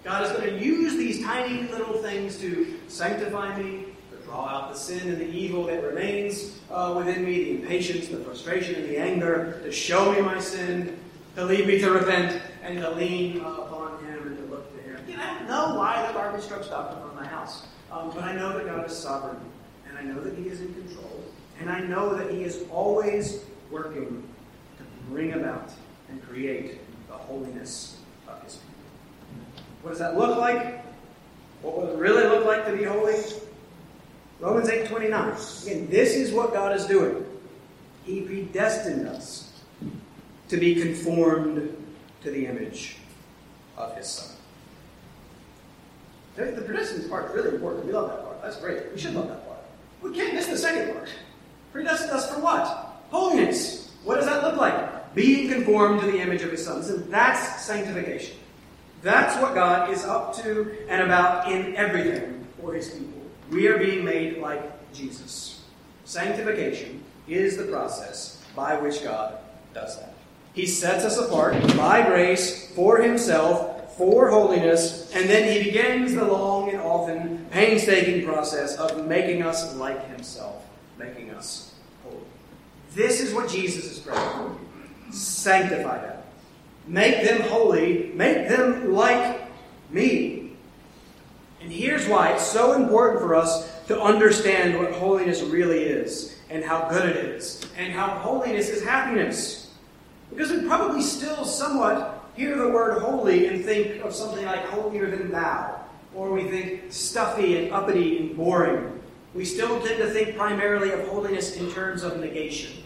[0.05, 3.87] God is going to use these tiny little things to sanctify me,
[4.33, 8.16] draw out the sin and the evil that remains uh, within me, the impatience, the
[8.18, 10.99] frustration, and the anger, to show me my sin,
[11.37, 14.83] to lead me to repent, and to lean uh, upon Him and to look to
[14.83, 14.99] Him.
[15.07, 17.66] You know, I don't know why the garbage truck stopped in front of my house,
[17.90, 19.37] um, but I know that God is sovereign
[19.87, 21.25] and I know that He is in control,
[21.61, 24.27] and I know that He is always working
[24.79, 25.71] to bring about
[26.09, 29.42] and create the holiness of His people.
[29.83, 30.83] What does that look like?
[31.61, 33.16] What would it really look like to be holy?
[34.43, 35.37] Romans 8 29.
[35.63, 37.25] Again, this is what God is doing.
[38.05, 39.53] He predestined us
[40.49, 41.77] to be conformed
[42.25, 42.97] to the image
[43.77, 44.37] of His Son.
[46.35, 47.87] The predestined part is really important.
[47.87, 48.43] We love that part.
[48.43, 48.93] That's great.
[48.93, 49.61] We should love that part.
[50.03, 51.09] We can't miss the second part.
[51.71, 52.67] Predestined us for what?
[53.11, 53.93] Holiness.
[54.03, 55.15] What does that look like?
[55.15, 56.83] Being conformed to the image of his son.
[56.83, 58.37] So that's sanctification.
[59.03, 63.22] That's what God is up to and about in everything for his people.
[63.53, 65.62] We are being made like Jesus.
[66.07, 69.38] Sanctification is the process by which God
[69.75, 70.15] does that.
[70.55, 76.25] He sets us apart by grace for himself for holiness, and then he begins the
[76.25, 80.65] long and often painstaking process of making us like himself,
[80.99, 82.17] making us holy.
[82.95, 84.57] This is what Jesus is praying for.
[85.12, 86.23] Sanctify them.
[86.87, 88.12] Make them holy.
[88.15, 89.43] Make them like
[89.91, 90.42] me.
[91.62, 96.64] And here's why it's so important for us to understand what holiness really is, and
[96.64, 99.70] how good it is, and how holiness is happiness.
[100.31, 105.11] Because we probably still somewhat hear the word holy and think of something like holier
[105.11, 105.81] than thou,
[106.14, 109.01] or we think stuffy and uppity and boring.
[109.35, 112.83] We still tend to think primarily of holiness in terms of negation.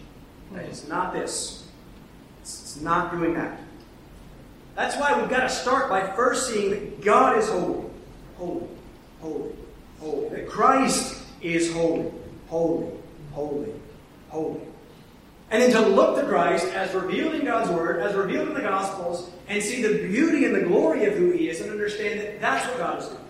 [0.54, 1.66] It's not this.
[2.42, 3.58] It's not doing that.
[4.74, 7.86] That's why we've got to start by first seeing that God is holy.
[8.38, 8.66] Holy,
[9.20, 9.52] holy,
[10.00, 10.28] holy.
[10.28, 12.10] That Christ is holy,
[12.48, 12.92] holy,
[13.32, 13.72] holy,
[14.28, 14.60] holy.
[15.50, 18.60] And then to look to Christ as revealed in God's Word, as revealed in the
[18.60, 22.40] Gospels, and see the beauty and the glory of who He is, and understand that
[22.40, 23.20] that's what God is doing.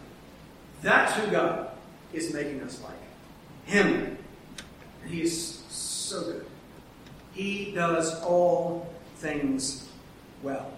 [0.82, 1.70] That's who God
[2.12, 2.92] is making us like.
[3.66, 4.16] Him.
[5.02, 6.46] And He is so good.
[7.32, 9.88] He does all things
[10.42, 10.72] well.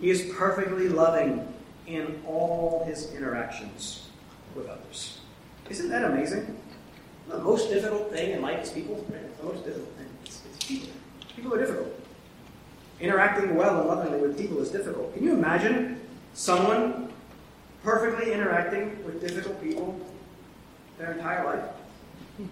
[0.00, 1.48] He is perfectly loving
[1.86, 4.08] in all his interactions
[4.54, 5.20] with others.
[5.70, 6.58] Isn't that amazing?
[7.28, 9.04] The most difficult thing in life is people.
[9.10, 9.38] Right?
[9.38, 10.06] The most difficult thing.
[10.26, 10.88] is, people.
[11.34, 12.00] People are difficult.
[13.00, 15.12] Interacting well and lovingly with people is difficult.
[15.14, 16.00] Can you imagine
[16.34, 17.12] someone
[17.82, 20.00] perfectly interacting with difficult people
[20.98, 22.48] their entire life?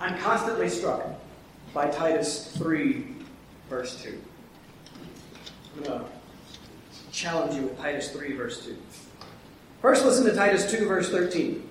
[0.00, 1.04] I'm constantly struck
[1.72, 3.06] by Titus 3,
[3.68, 4.20] verse 2.
[5.76, 6.06] I'm going to
[7.20, 8.76] challenge you with Titus 3, verse 2.
[9.82, 11.68] First, listen to Titus 2, verse 13.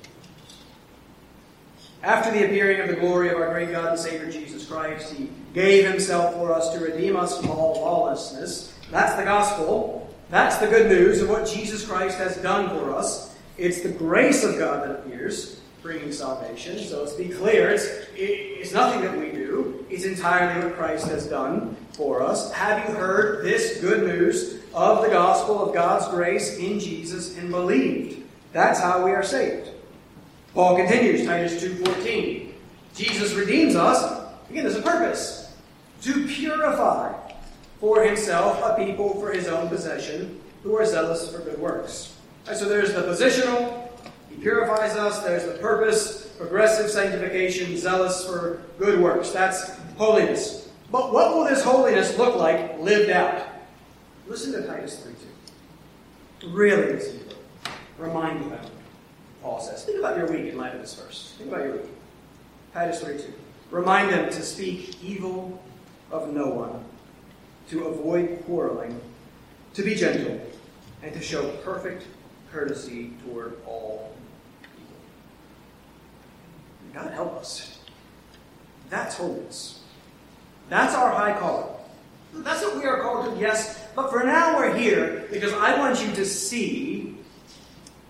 [2.03, 5.29] After the appearing of the glory of our great God and Savior Jesus Christ, He
[5.55, 8.77] gave Himself for us to redeem us from all lawlessness.
[8.91, 10.13] That's the gospel.
[10.29, 13.35] That's the good news of what Jesus Christ has done for us.
[13.57, 16.77] It's the grace of God that appears, bringing salvation.
[16.77, 21.25] So let's be clear it's, it's nothing that we do, it's entirely what Christ has
[21.25, 22.53] done for us.
[22.53, 27.51] Have you heard this good news of the gospel of God's grace in Jesus and
[27.51, 28.23] believed?
[28.53, 29.69] That's how we are saved.
[30.53, 32.51] Paul continues, Titus 2.14.
[32.95, 34.03] Jesus redeems us.
[34.49, 35.53] Again, there's a purpose.
[36.01, 37.13] To purify
[37.79, 42.15] for himself a people for his own possession who are zealous for good works.
[42.47, 43.87] Right, so there's the positional,
[44.29, 45.19] he purifies us.
[45.19, 49.31] There's the purpose, progressive sanctification, zealous for good works.
[49.31, 50.69] That's holiness.
[50.91, 53.47] But what will this holiness look like lived out?
[54.29, 55.13] Listen to Titus 3
[56.41, 56.49] 2.
[56.49, 57.37] Really listen to it.
[57.97, 58.59] Remind it.
[59.41, 59.83] Paul says.
[59.83, 61.33] Think about your week in light of this verse.
[61.39, 61.85] Think about your week.
[62.71, 63.33] Titus 3 2.
[63.71, 65.59] Remind them to speak evil
[66.11, 66.83] of no one,
[67.69, 69.01] to avoid quarreling,
[69.73, 70.39] to be gentle,
[71.01, 72.05] and to show perfect
[72.51, 74.15] courtesy toward all
[74.61, 74.95] people.
[76.93, 77.79] God help us.
[78.91, 79.81] That's holiness.
[80.69, 81.73] That's our high calling.
[82.33, 83.78] That's what we are called to, yes.
[83.99, 87.17] But for now, we're here because I want you to see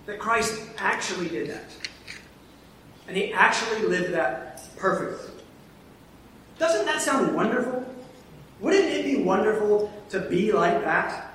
[0.05, 1.65] that Christ actually did that.
[3.07, 5.33] And he actually lived that perfectly.
[6.59, 7.83] Doesn't that sound wonderful?
[8.59, 11.33] Wouldn't it be wonderful to be like that?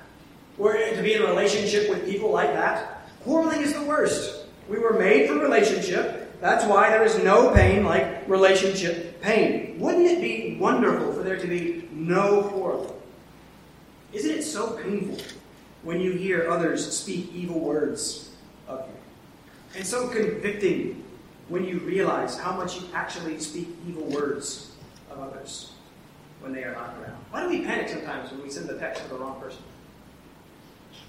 [0.57, 3.09] Or to be in a relationship with people like that?
[3.25, 4.45] Quarreling is the worst.
[4.69, 6.39] We were made for relationship.
[6.39, 9.77] That's why there is no pain like relationship pain.
[9.79, 12.94] Wouldn't it be wonderful for there to be no quarreling?
[14.15, 15.17] Isn't it so painful
[15.83, 18.31] when you hear others speak evil words
[18.65, 19.77] of you?
[19.77, 21.03] And so convicting
[21.49, 24.71] when you realize how much you actually speak evil words
[25.11, 25.73] of others
[26.39, 27.17] when they are not around.
[27.29, 29.61] Why do we panic sometimes when we send the text to the wrong person?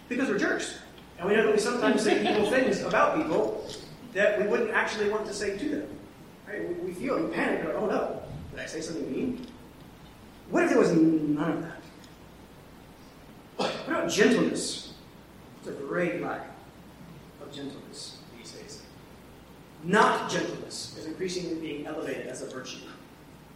[0.08, 0.78] Because we're jerks.
[1.20, 3.70] And we know that we sometimes say evil things about people
[4.14, 5.88] that we wouldn't actually want to say to them.
[6.48, 6.82] Right?
[6.82, 9.46] We feel, we panic, like, oh no, did I say something mean?
[10.50, 11.75] What if there was none of that?
[13.56, 14.92] What about gentleness?
[15.58, 16.46] It's a great lack
[17.42, 18.82] of gentleness these days.
[19.82, 22.78] Not gentleness is increasingly being elevated as a virtue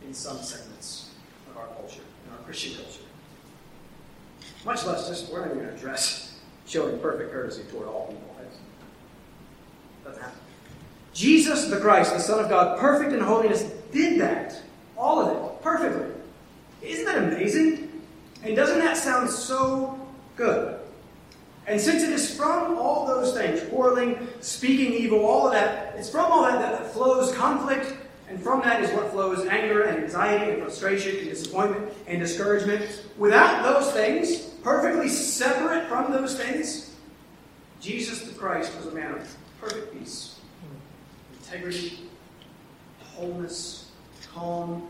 [0.04, 1.10] in some segments
[1.50, 3.02] of our culture, in our Christian culture.
[4.64, 8.30] Much less just, we're not even going to address showing perfect courtesy toward all people.
[10.04, 10.38] Doesn't happen.
[11.12, 14.60] Jesus the Christ, the Son of God, perfect in holiness, did that.
[14.96, 15.62] All of it.
[15.62, 16.06] Perfectly.
[16.82, 17.89] Isn't that amazing?
[18.42, 19.98] And doesn't that sound so
[20.36, 20.78] good?
[21.66, 26.10] And since it is from all those things, quarreling, speaking evil, all of that, it's
[26.10, 27.94] from all that that flows conflict,
[28.28, 33.02] and from that is what flows anger and anxiety and frustration and disappointment and discouragement.
[33.18, 36.96] Without those things, perfectly separate from those things,
[37.80, 40.38] Jesus the Christ was a man of perfect peace,
[41.38, 42.00] integrity,
[43.14, 43.90] wholeness,
[44.32, 44.88] calm,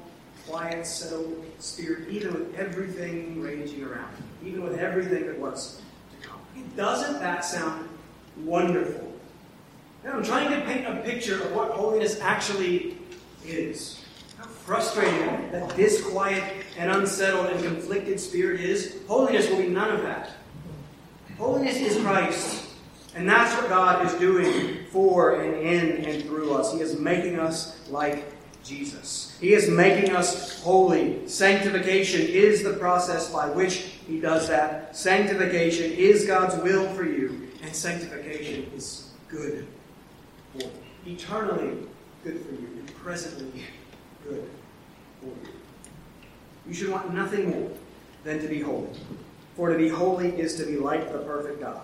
[0.50, 4.12] quiet, settled spirit, even with everything raging around,
[4.44, 5.80] even with everything that was
[6.10, 6.40] to come.
[6.76, 7.88] Doesn't that sound
[8.38, 9.12] wonderful?
[10.04, 12.96] Now, I'm trying to paint a picture of what holiness actually
[13.46, 14.04] is.
[14.38, 16.42] how frustrating that disquiet
[16.78, 18.96] and unsettled and conflicted spirit is.
[19.06, 20.30] Holiness will be none of that.
[21.38, 22.66] Holiness is Christ.
[23.14, 26.72] And that's what God is doing for and in and through us.
[26.72, 28.24] He is making us like
[28.64, 29.36] Jesus.
[29.40, 31.26] He is making us holy.
[31.26, 34.96] Sanctification is the process by which He does that.
[34.96, 39.66] Sanctification is God's will for you, and sanctification is good
[40.52, 40.70] for you.
[41.06, 41.86] Eternally
[42.22, 43.64] good for you, and presently
[44.24, 44.48] good
[45.20, 45.52] for you.
[46.66, 47.70] You should want nothing more
[48.24, 48.90] than to be holy.
[49.56, 51.80] For to be holy is to be like the perfect God.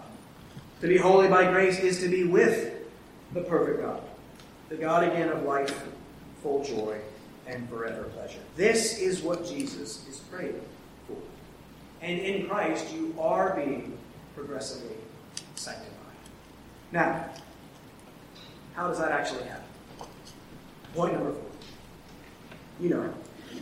[0.80, 2.74] To be holy by grace is to be with
[3.32, 4.02] the perfect God,
[4.68, 5.86] the God again of life,
[6.42, 6.98] full joy,
[7.46, 8.40] and forever pleasure.
[8.56, 10.60] This is what Jesus is praying
[11.06, 11.16] for.
[12.02, 13.96] And in Christ, you are being
[14.34, 14.96] progressively
[15.54, 15.92] sanctified.
[16.92, 17.28] Now,
[18.74, 19.64] how does that actually happen?
[20.94, 21.42] Point number four.
[22.80, 23.14] You know,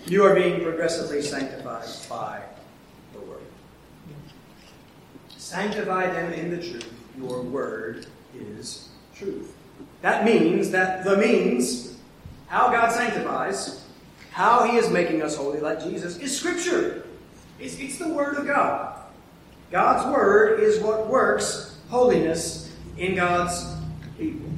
[0.06, 2.42] you are being progressively sanctified by
[3.12, 3.42] the Word.
[5.36, 6.92] Sanctify them in the truth.
[7.16, 8.06] Your Word
[8.36, 9.54] is truth.
[10.02, 11.93] That means that the means,
[12.46, 13.84] how God sanctifies,
[14.30, 17.06] how He is making us holy like Jesus, is Scripture.
[17.58, 18.98] It's, it's the Word of God.
[19.70, 23.64] God's Word is what works holiness in God's
[24.18, 24.48] people.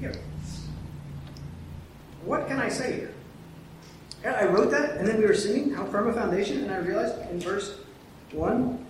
[0.00, 0.14] Here.
[2.24, 3.14] What can I say here?
[4.24, 6.78] And I wrote that, and then we were singing How Firm a Foundation, and I
[6.78, 7.78] realized in verse
[8.32, 8.86] 1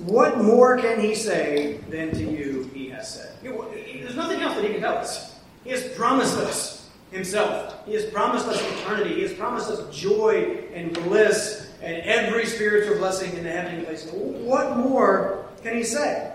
[0.00, 3.38] what more can he say than to you he has said?
[3.42, 5.38] There's nothing else that he can tell us.
[5.64, 6.75] He has promised us
[7.16, 7.84] himself.
[7.86, 9.14] He has promised us eternity.
[9.14, 14.12] He has promised us joy and bliss and every spiritual blessing in the heavenly places.
[14.12, 16.32] What more can he say?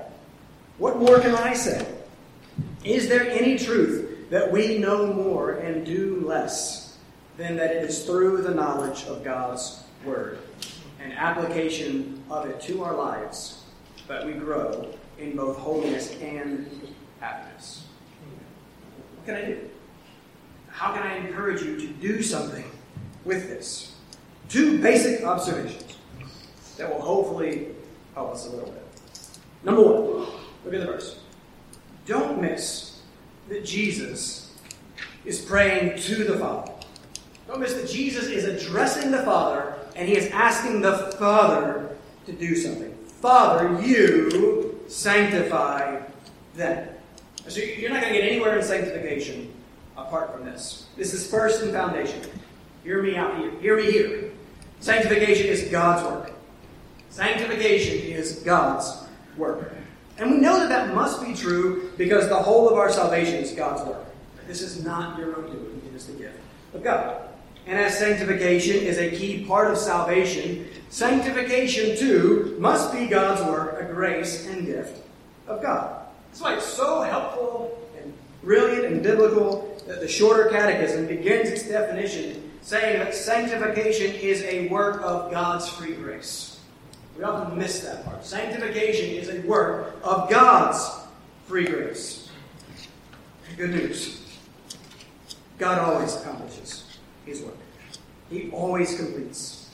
[0.78, 1.88] What more can I say?
[2.84, 6.98] Is there any truth that we know more and do less
[7.38, 10.40] than that it is through the knowledge of God's Word
[11.00, 13.64] and application of it to our lives
[14.08, 17.86] that we grow in both holiness and happiness?
[19.18, 19.70] What can I do?
[20.72, 22.65] How can I encourage you to do something
[23.26, 23.95] with this?
[24.49, 25.97] Two basic observations
[26.78, 27.67] that will hopefully
[28.15, 28.84] help us a little bit.
[29.63, 30.28] Number one,
[30.65, 31.19] look at the verse.
[32.05, 33.01] Don't miss
[33.49, 34.57] that Jesus
[35.26, 36.72] is praying to the Father.
[37.47, 41.95] Don't miss that Jesus is addressing the Father and he is asking the Father
[42.26, 42.95] to do something.
[43.22, 46.01] Father, you sanctify
[46.55, 46.89] them.
[47.47, 49.53] So you're not going to get anywhere in sanctification
[50.08, 50.88] apart from this.
[50.97, 52.22] This is first and foundation.
[52.84, 53.52] Hear me out here.
[53.60, 54.32] Hear me here.
[54.80, 56.34] Sanctification is God's work.
[57.10, 59.04] Sanctification is God's
[59.38, 59.74] work.
[60.18, 63.52] And we know that that must be true because the whole of our salvation is
[63.52, 64.06] God's work.
[64.47, 66.38] This is not your own doing, it is the gift
[66.74, 67.22] of God.
[67.68, 73.80] And as sanctification is a key part of salvation, sanctification too must be God's work,
[73.82, 75.02] a grace and gift
[75.47, 76.06] of God.
[76.30, 81.68] That's why it's so helpful and brilliant and biblical that the shorter catechism begins its
[81.68, 86.60] definition saying that sanctification is a work of God's free grace.
[87.18, 88.24] We often miss that part.
[88.26, 90.90] Sanctification is a work of God's
[91.48, 92.30] free grace.
[93.58, 94.22] Good news.
[95.58, 97.58] God always accomplishes his work.
[98.30, 99.70] He always completes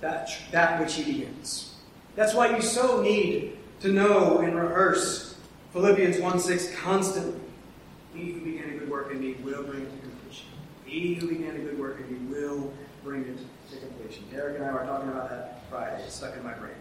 [0.00, 1.76] that, that which he begins.
[2.16, 5.36] That's why you so need to know and rehearse
[5.72, 7.40] Philippians 1 6 constantly.
[8.14, 10.46] He who began a good work in me will bring it to completion.
[10.84, 13.38] He who began a good work in me will bring it
[13.70, 14.24] to completion.
[14.30, 16.02] Derek and I were talking about that Friday.
[16.04, 16.74] It's stuck in my brain.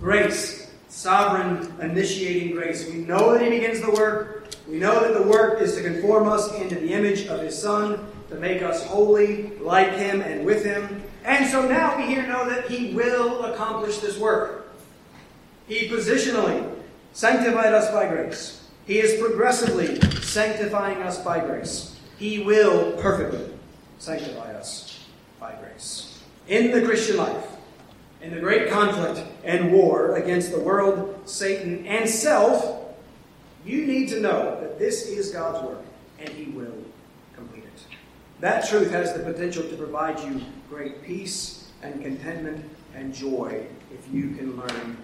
[0.00, 2.88] Grace, sovereign initiating grace.
[2.88, 4.54] We know that he begins the work.
[4.68, 7.98] We know that the work is to conform us into the image of his Son
[8.34, 11.02] to make us holy, like Him, and with Him.
[11.24, 14.72] And so now we here know that He will accomplish this work.
[15.66, 16.70] He positionally
[17.12, 18.68] sanctified us by grace.
[18.86, 19.98] He is progressively
[20.34, 21.96] sanctifying us by grace.
[22.18, 23.46] He will perfectly
[23.98, 24.98] sanctify us
[25.38, 26.20] by grace.
[26.48, 27.46] In the Christian life,
[28.20, 32.82] in the great conflict and war against the world, Satan, and self,
[33.64, 35.84] you need to know that this is God's work
[36.18, 36.82] and He will
[37.36, 37.86] complete it.
[38.40, 44.12] that truth has the potential to provide you great peace and contentment and joy if
[44.12, 44.96] you can learn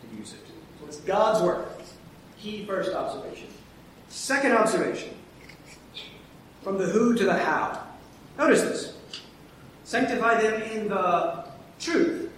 [0.00, 0.46] to use it.
[0.80, 1.68] So it's God's work.
[2.38, 3.48] Key first observation.
[4.12, 5.14] Second observation
[6.62, 7.82] from the who to the how.
[8.36, 8.96] Notice this.
[9.84, 11.46] Sanctify them in the
[11.80, 12.30] truth.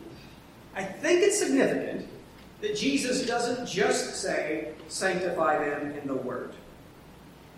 [0.76, 2.08] I think it's significant
[2.60, 6.54] that Jesus doesn't just say, sanctify them in the word.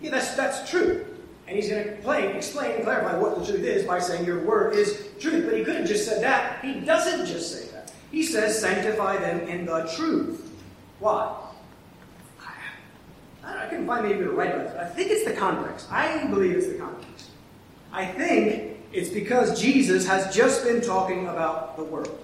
[0.01, 1.05] Yeah, that's, that's true.
[1.47, 4.43] And he's going to explain, explain and clarify what the truth is by saying your
[4.43, 5.45] word is truth.
[5.45, 6.65] But he could have just said that.
[6.65, 7.91] He doesn't just say that.
[8.11, 10.51] He says, sanctify them in the truth.
[10.99, 11.46] Why?
[13.47, 14.77] I, I couldn't find maybe the right answer.
[14.79, 15.91] I think it's the context.
[15.91, 17.29] I believe it's the context.
[17.91, 22.23] I think it's because Jesus has just been talking about the world.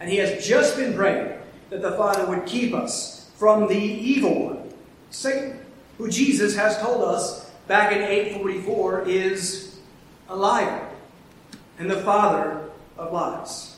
[0.00, 1.38] And he has just been praying
[1.70, 4.72] that the Father would keep us from the evil one,
[5.10, 5.60] Satan,
[5.98, 9.78] who Jesus has told us back in 844 is
[10.28, 10.88] a liar
[11.78, 13.76] and the father of lies.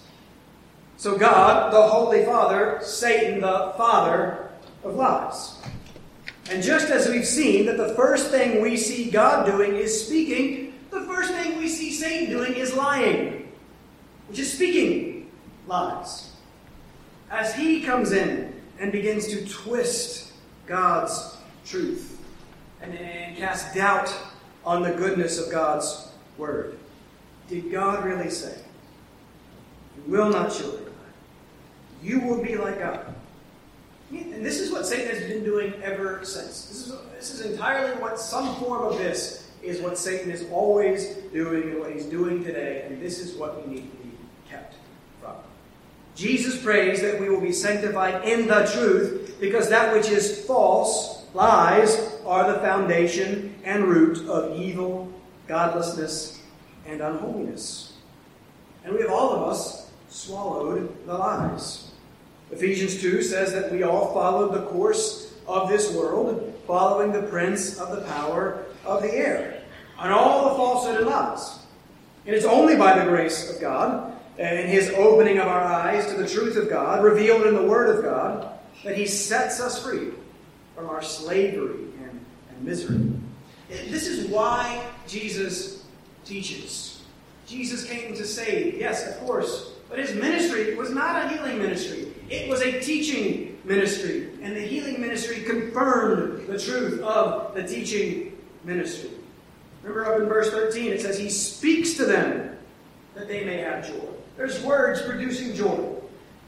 [0.96, 4.50] So God, the Holy Father, Satan, the father
[4.84, 5.56] of lies.
[6.50, 10.74] And just as we've seen that the first thing we see God doing is speaking,
[10.90, 13.52] the first thing we see Satan doing is lying,
[14.28, 15.30] which is speaking
[15.68, 16.32] lies.
[17.30, 20.32] As he comes in and begins to twist
[20.66, 22.20] God's truth
[22.82, 24.12] and, and cast doubt
[24.64, 26.76] on the goodness of God's word.
[27.48, 28.58] Did God really say,
[29.96, 30.92] You will not children
[32.02, 33.14] You will be like God.
[34.10, 36.66] And this is what Satan has been doing ever since.
[36.66, 41.16] This is, this is entirely what some form of this is what Satan is always
[41.32, 44.10] doing and what he's doing today, and this is what we need to be
[44.48, 44.74] kept
[45.20, 45.34] from.
[46.14, 51.26] Jesus prays that we will be sanctified in the truth because that which is false,
[51.34, 55.12] lies, are the foundation and root of evil,
[55.46, 56.40] godlessness,
[56.86, 57.92] and unholiness.
[58.84, 61.89] And we have all of us swallowed the lies.
[62.52, 67.78] Ephesians 2 says that we all followed the course of this world, following the prince
[67.78, 69.62] of the power of the air,
[69.98, 71.58] and all the falsehood and lies.
[72.26, 76.14] And it's only by the grace of God and His opening of our eyes to
[76.14, 80.10] the truth of God, revealed in the Word of God, that He sets us free
[80.74, 83.12] from our slavery and, and misery.
[83.68, 85.84] This is why Jesus
[86.24, 87.02] teaches.
[87.46, 92.09] Jesus came to save, yes, of course, but his ministry was not a healing ministry.
[92.30, 94.30] It was a teaching ministry.
[94.40, 99.10] And the healing ministry confirmed the truth of the teaching ministry.
[99.82, 102.56] Remember up in verse 13, it says, He speaks to them
[103.14, 104.08] that they may have joy.
[104.36, 105.96] There's words producing joy.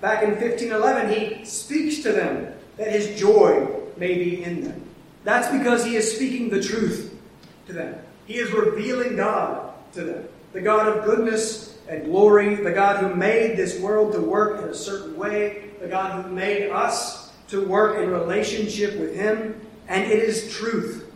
[0.00, 4.84] Back in 1511, He speaks to them that His joy may be in them.
[5.24, 7.18] That's because He is speaking the truth
[7.66, 7.98] to them.
[8.26, 10.28] He is revealing God to them.
[10.52, 14.68] The God of goodness and glory, the God who made this world to work in
[14.68, 19.60] a certain way, the God who made us to work in relationship with Him.
[19.88, 21.12] And it is truth.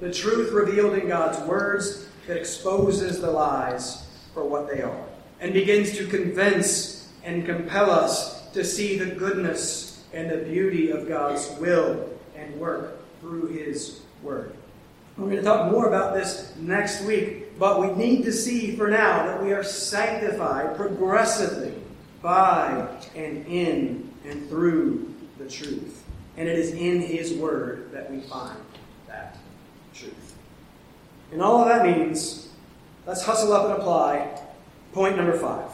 [0.00, 5.04] The truth revealed in God's words that exposes the lies for what they are
[5.40, 11.06] and begins to convince and compel us to see the goodness and the beauty of
[11.06, 14.56] God's will and work through His Word.
[15.16, 18.88] We're going to talk more about this next week, but we need to see for
[18.88, 21.74] now that we are sanctified progressively
[22.22, 26.02] by and in and through the truth.
[26.38, 28.58] And it is in His Word that we find
[29.06, 29.36] that
[29.92, 30.34] truth.
[31.32, 32.48] And all of that means,
[33.04, 34.40] let's hustle up and apply
[34.94, 35.68] point number five.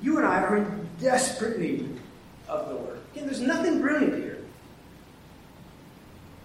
[0.00, 2.00] You and I are in desperate need
[2.48, 3.00] of the Word.
[3.12, 4.42] Again, there's nothing brilliant here.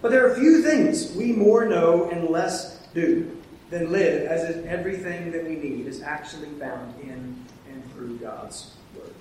[0.01, 3.40] But there are few things we more know and less do
[3.71, 7.35] than live as if everything that we need is actually found in
[7.71, 9.13] and through God's Word.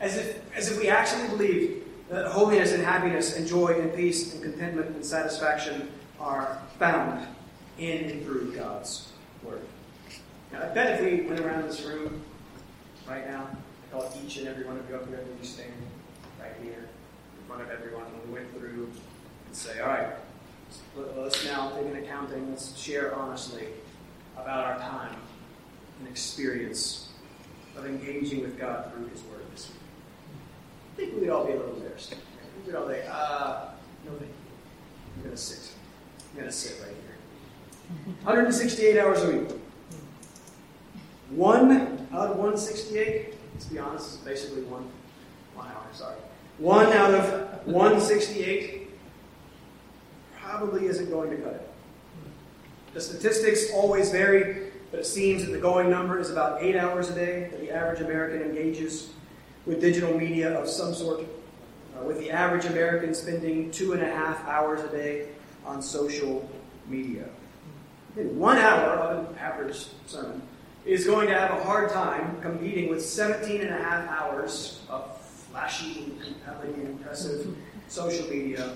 [0.00, 4.34] As if, as if we actually believe that holiness and happiness and joy and peace
[4.34, 5.88] and contentment and satisfaction
[6.20, 7.26] are found
[7.78, 9.12] in and through God's
[9.44, 9.62] Word.
[10.52, 12.22] Now, I bet if we went around this room
[13.08, 15.74] right now, I call each and every one of you up here, would be standing
[16.40, 16.88] right here
[17.38, 18.90] in front of everyone, and we went through
[19.46, 20.08] and say, all right,
[20.96, 23.66] let's now take an accounting, let's share honestly
[24.36, 25.16] about our time
[25.98, 27.08] and experience
[27.76, 29.78] of engaging with God through His Word this week.
[30.92, 32.14] I think we'd all be a little embarrassed.
[32.66, 33.66] We'd all say, uh,
[34.04, 34.28] no thank you.
[35.16, 35.72] I'm going to sit.
[36.30, 38.14] I'm going to sit right here.
[38.22, 39.48] 168 hours a week.
[41.30, 44.88] One out of 168, let's be honest, is basically one,
[45.54, 46.16] one hour, sorry.
[46.58, 48.73] One out of 168
[50.58, 51.68] probably isn't going to cut it.
[52.92, 57.10] The statistics always vary, but it seems that the going number is about eight hours
[57.10, 59.10] a day that the average American engages
[59.66, 61.20] with digital media of some sort,
[61.98, 65.28] uh, with the average American spending two and a half hours a day
[65.64, 66.48] on social
[66.86, 67.24] media.
[68.14, 70.40] One hour of an average sermon
[70.84, 75.20] is going to have a hard time competing with 17 and a half hours of
[75.50, 77.56] flashy, compelling, impressive
[77.88, 78.72] social media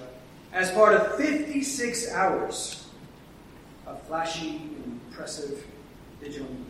[0.52, 2.86] as part of 56 hours
[3.86, 5.64] of flashy, impressive
[6.20, 6.64] digital media.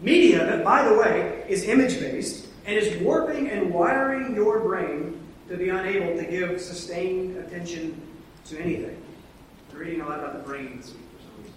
[0.00, 5.20] Media that, by the way, is image based and is warping and wiring your brain
[5.48, 8.00] to be unable to give sustained attention
[8.46, 8.96] to anything.
[9.72, 11.54] I'm reading a lot about the brain this week for some reason.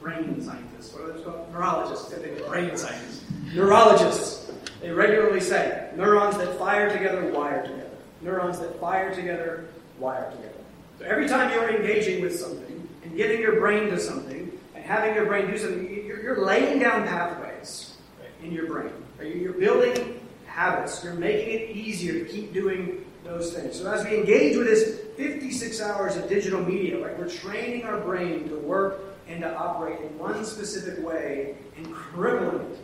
[0.00, 1.52] Brain scientists, what are they called?
[1.52, 2.14] Neurologists.
[2.48, 3.24] Brain scientists.
[3.54, 4.50] Neurologists.
[4.80, 7.90] They regularly say neurons that fire together wire together.
[8.22, 9.68] Neurons that fire together
[9.98, 10.58] wire together.
[10.98, 15.14] So every time you're engaging with something and getting your brain to something and having
[15.14, 17.96] your brain do something, you're, you're laying down pathways
[18.42, 18.92] in your brain.
[19.22, 21.02] You're building habits.
[21.04, 23.78] You're making it easier to keep doing those things.
[23.78, 28.00] So as we engage with this 56 hours of digital media, right, we're training our
[28.00, 32.78] brain to work and to operate in one specific way and crippling it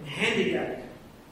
[0.00, 0.84] and handicapping it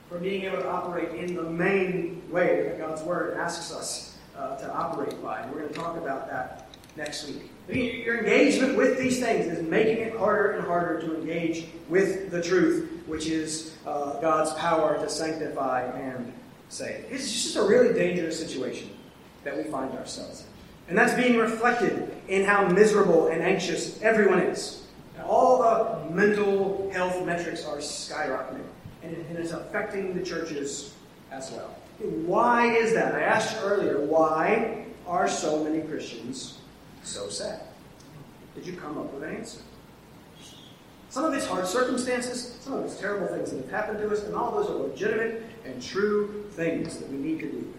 [0.09, 4.12] from being able to operate in the main way that God's Word asks us
[4.43, 5.41] uh, to operate by.
[5.41, 6.67] And we're going to talk about that
[6.97, 7.51] next week.
[7.69, 12.43] Your engagement with these things is making it harder and harder to engage with the
[12.43, 16.33] truth, which is uh, God's power to sanctify and
[16.69, 17.07] save.
[17.11, 18.91] It's just a really dangerous situation
[19.45, 20.47] that we find ourselves in.
[20.89, 24.87] And that's being reflected in how miserable and anxious everyone is.
[25.25, 28.65] All the mental health metrics are skyrocketing,
[29.05, 30.95] and, and it's affecting the churches
[31.31, 31.75] as well.
[31.99, 33.15] Why is that?
[33.15, 36.59] I asked earlier, why are so many Christians
[37.03, 37.63] so sad?
[38.55, 39.61] Did you come up with an answer?
[41.11, 44.23] Some of it's hard circumstances, some of it's terrible things that have happened to us,
[44.25, 47.77] and all those are legitimate and true things that we need to deal with.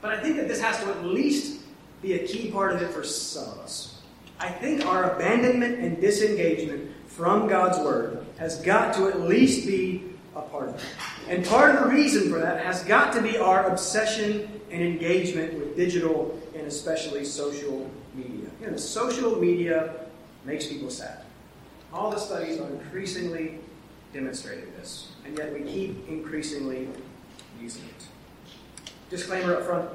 [0.00, 1.60] But I think that this has to at least
[2.00, 4.00] be a key part of it for some of us.
[4.40, 10.02] I think our abandonment and disengagement from God's Word has got to at least be
[10.34, 10.82] a part of it.
[11.28, 15.54] And part of the reason for that has got to be our obsession and engagement
[15.54, 18.48] with digital and especially social media.
[18.60, 19.94] You know, social media
[20.44, 21.24] makes people sad.
[21.92, 23.58] All the studies are increasingly
[24.12, 26.88] demonstrating this, and yet we keep increasingly
[27.60, 28.06] using it.
[29.10, 29.88] Disclaimer up front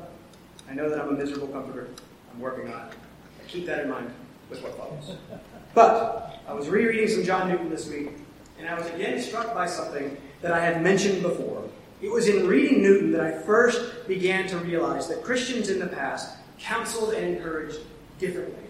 [0.69, 1.87] I know that I'm a miserable comforter.
[2.33, 2.93] I'm working on it.
[3.41, 4.11] I keep that in mind
[4.49, 5.15] with what follows.
[5.73, 8.09] But I was rereading some John Newton this week,
[8.57, 11.63] and I was again struck by something that I had mentioned before.
[12.01, 15.87] It was in reading Newton that I first began to realize that Christians in the
[15.87, 17.79] past counseled and encouraged
[18.19, 18.63] differently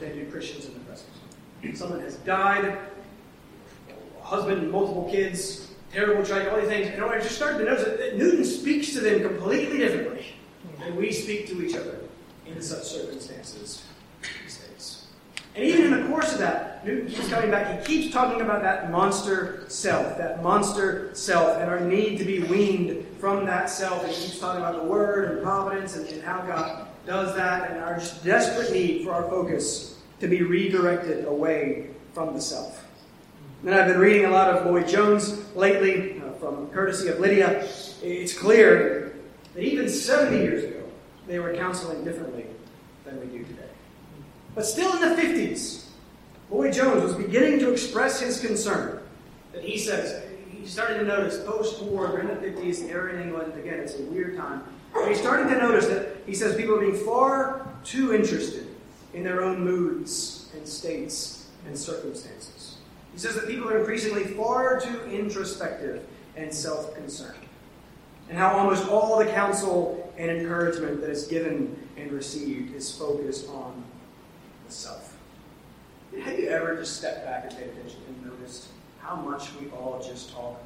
[0.00, 1.08] than do Christians in the present.
[1.74, 2.78] Someone has died,
[4.20, 6.88] husband, multiple kids, terrible tragedy, all these things.
[6.88, 10.26] And I just started to notice that Newton speaks to them completely differently
[10.84, 12.00] and we speak to each other
[12.46, 13.84] in such circumstances.
[15.54, 17.86] And even in the course of that, Newton keeps coming back.
[17.86, 22.40] He keeps talking about that monster self, that monster self, and our need to be
[22.40, 24.02] weaned from that self.
[24.02, 27.70] And he keeps talking about the Word and providence and, and how God does that,
[27.70, 32.86] and our desperate need for our focus to be redirected away from the self.
[33.64, 37.68] And I've been reading a lot of Lloyd Jones lately, uh, from courtesy of Lydia.
[38.02, 39.14] It's clear
[39.54, 40.82] that even 70 years ago,
[41.26, 42.46] they were counseling differently
[43.04, 43.41] than we do.
[44.54, 45.84] But still in the 50s,
[46.50, 49.00] Lloyd Jones was beginning to express his concern
[49.52, 53.54] that he says, he started to notice post-war, we're in the 50s, era in England,
[53.58, 54.62] again, it's a weird time.
[54.92, 58.68] But he started to notice that, he says, people are being far too interested
[59.14, 62.76] in their own moods and states and circumstances.
[63.12, 67.46] He says that people are increasingly far too introspective and self-concerned
[68.28, 73.48] and how almost all the counsel and encouragement that is given and received is focused
[73.48, 73.84] on
[74.72, 75.16] the self.
[76.24, 78.68] Have you ever just stepped back and paid attention and noticed
[79.00, 80.62] how much we all just talk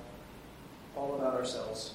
[0.96, 1.94] all about ourselves?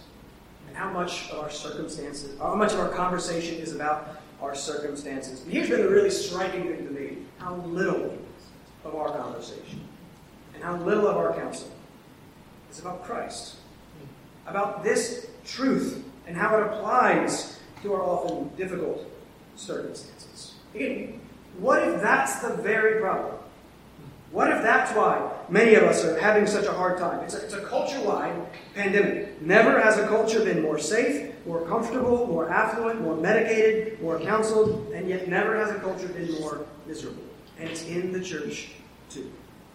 [0.67, 5.41] And how much of our circumstances, how much of our conversation is about our circumstances?
[5.43, 8.17] And here's been the really striking thing to me how little
[8.83, 9.81] of our conversation
[10.53, 11.71] and how little of our counsel
[12.69, 13.55] is about Christ.
[14.47, 19.05] About this truth and how it applies to our often difficult
[19.55, 20.55] circumstances.
[20.75, 21.20] Again,
[21.59, 23.35] what if that's the very problem?
[24.31, 27.19] What if that's why many of us are having such a hard time?
[27.25, 28.33] It's a, it's a culture wide
[28.73, 29.41] pandemic.
[29.41, 34.89] Never has a culture been more safe, more comfortable, more affluent, more medicated, more counseled,
[34.93, 37.23] and yet never has a culture been more miserable.
[37.59, 38.69] And it's in the church
[39.09, 39.29] too.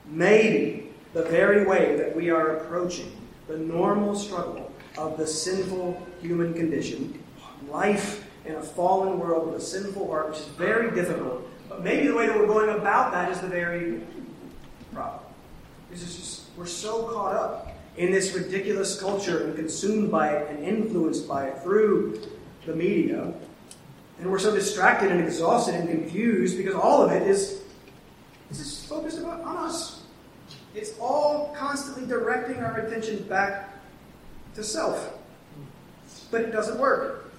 [0.06, 3.12] Maybe the very way that we are approaching
[3.48, 7.22] the normal struggle of the sinful human condition,
[7.68, 11.46] life in a fallen world with a sinful heart, which is very difficult.
[11.82, 14.02] Maybe the way that we're going about that is the very
[14.92, 15.22] problem.
[15.90, 21.26] Just, we're so caught up in this ridiculous culture and consumed by it and influenced
[21.26, 22.20] by it through
[22.66, 23.32] the media.
[24.18, 27.62] And we're so distracted and exhausted and confused because all of it is
[28.50, 30.02] is focused about on us.
[30.74, 33.70] It's all constantly directing our attention back
[34.54, 35.14] to self.
[36.30, 37.32] But it doesn't work.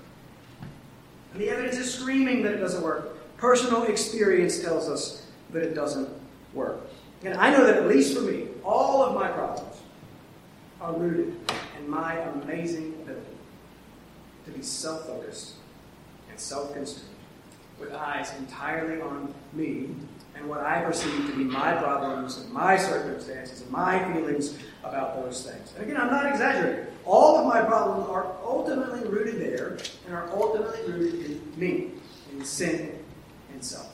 [1.33, 3.16] And the evidence is screaming that it doesn't work.
[3.37, 6.09] Personal experience tells us that it doesn't
[6.53, 6.79] work.
[7.23, 9.75] And I know that at least for me, all of my problems
[10.81, 11.35] are rooted
[11.77, 13.25] in my amazing ability
[14.45, 15.53] to be self focused
[16.29, 17.05] and self consumed,
[17.79, 19.89] with eyes entirely on me
[20.35, 25.15] and what I perceive to be my problems and my circumstances and my feelings about
[25.15, 25.73] those things.
[25.75, 26.85] And again, I'm not exaggerating.
[27.05, 31.91] All of my problems are ultimately rooted there and are ultimately rooted in me,
[32.33, 32.96] in sin
[33.57, 33.91] and self.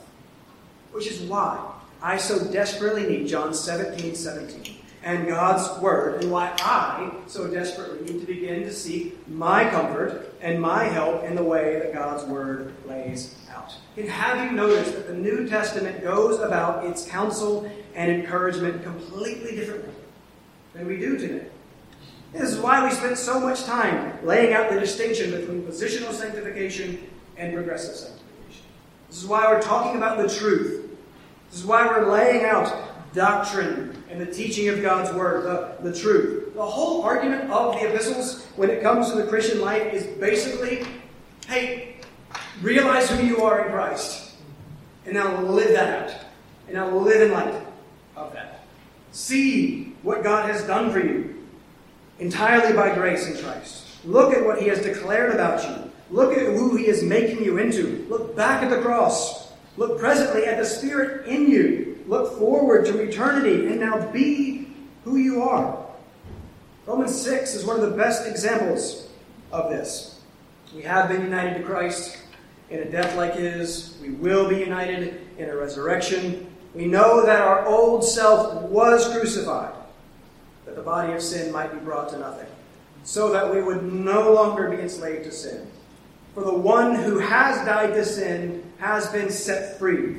[0.92, 1.58] Which is why
[2.02, 8.14] I so desperately need John 17, 17 and God's Word, and why I so desperately
[8.14, 12.24] need to begin to seek my comfort and my help in the way that God's
[12.26, 13.74] Word lays out.
[13.98, 19.56] And have you noticed that the New Testament goes about its counsel and encouragement completely
[19.56, 19.94] differently
[20.74, 21.48] than we do today?
[22.32, 27.10] This is why we spent so much time laying out the distinction between positional sanctification
[27.38, 28.23] and progressive sanctification.
[29.14, 30.90] This is why we're talking about the truth.
[31.52, 35.96] This is why we're laying out doctrine and the teaching of God's Word, the, the
[35.96, 36.56] truth.
[36.56, 40.88] The whole argument of the epistles when it comes to the Christian life is basically
[41.46, 41.98] hey,
[42.64, 44.34] realize who you are in Christ,
[45.06, 46.20] and now live that out,
[46.66, 47.54] and now live in light
[48.16, 48.66] of that.
[49.12, 51.46] See what God has done for you
[52.18, 53.86] entirely by grace in Christ.
[54.06, 55.92] Look at what He has declared about you.
[56.14, 58.06] Look at who He is making you into.
[58.10, 59.52] Look back at the cross.
[59.76, 64.68] Look presently at the Spirit in you Look forward to eternity and now be
[65.04, 65.86] who you are.
[66.86, 69.08] Romans 6 is one of the best examples
[69.52, 70.22] of this.
[70.76, 72.18] We have been united to Christ
[72.70, 73.98] in a death like his.
[74.02, 76.48] We will be united in a resurrection.
[76.74, 79.74] We know that our old self was crucified,
[80.66, 82.48] that the body of sin might be brought to nothing,
[83.04, 85.68] so that we would no longer be enslaved to sin.
[86.34, 90.18] For the one who has died to sin has been set free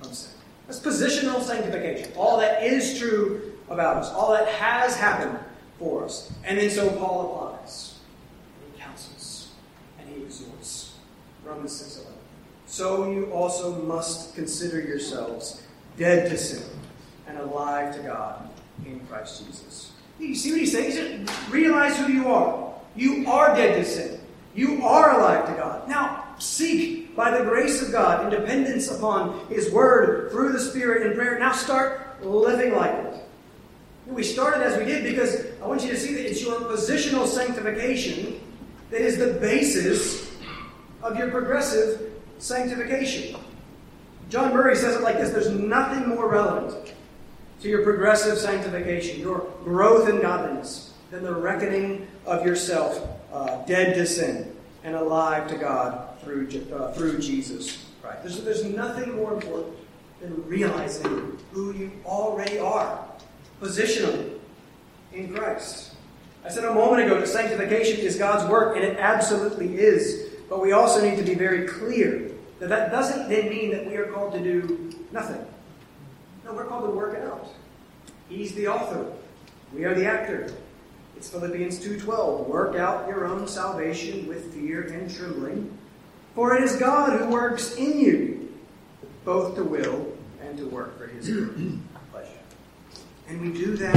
[0.00, 0.32] from sin.
[0.66, 2.12] That's positional sanctification.
[2.16, 5.38] All that is true about us, all that has happened
[5.78, 6.32] for us.
[6.44, 7.98] And then so Paul applies.
[8.62, 9.50] And he counsels.
[9.98, 10.94] And he exhorts.
[11.44, 12.12] Romans 6 11.
[12.66, 15.62] So you also must consider yourselves
[15.98, 16.64] dead to sin
[17.26, 18.48] and alive to God
[18.84, 19.92] in Christ Jesus.
[20.18, 21.28] You see what he's saying?
[21.50, 22.72] realize who you are.
[22.96, 24.20] You are dead to sin.
[24.54, 25.88] You are alive to God.
[25.88, 31.06] Now, seek by the grace of God in dependence upon His Word through the Spirit
[31.06, 31.38] in prayer.
[31.38, 33.14] Now start living like it.
[34.06, 37.26] We started as we did because I want you to see that it's your positional
[37.26, 38.40] sanctification
[38.90, 40.30] that is the basis
[41.02, 43.36] of your progressive sanctification.
[44.28, 46.92] John Murray says it like this there's nothing more relevant
[47.60, 53.94] to your progressive sanctification, your growth in godliness, than the reckoning of yourself uh, dead
[53.94, 54.52] to sin
[54.82, 58.22] and alive to God through, uh, through Jesus Christ.
[58.22, 59.76] There's, there's nothing more important
[60.20, 63.06] than realizing who you already are,
[63.62, 64.38] positionally,
[65.12, 65.94] in Christ.
[66.44, 70.32] I said a moment ago that sanctification is God's work, and it absolutely is.
[70.48, 73.96] But we also need to be very clear that that doesn't then mean that we
[73.96, 75.46] are called to do nothing.
[76.44, 77.48] No, we're called to work it out.
[78.28, 79.12] He's the author.
[79.72, 80.52] We are the actor.
[81.16, 82.46] It's Philippians 2:12.
[82.46, 85.76] Work out your own salvation with fear and trembling,
[86.34, 88.52] for it is God who works in you,
[89.24, 90.12] both to will
[90.42, 91.80] and to work for his good
[92.12, 92.30] pleasure.
[93.28, 93.94] And we do that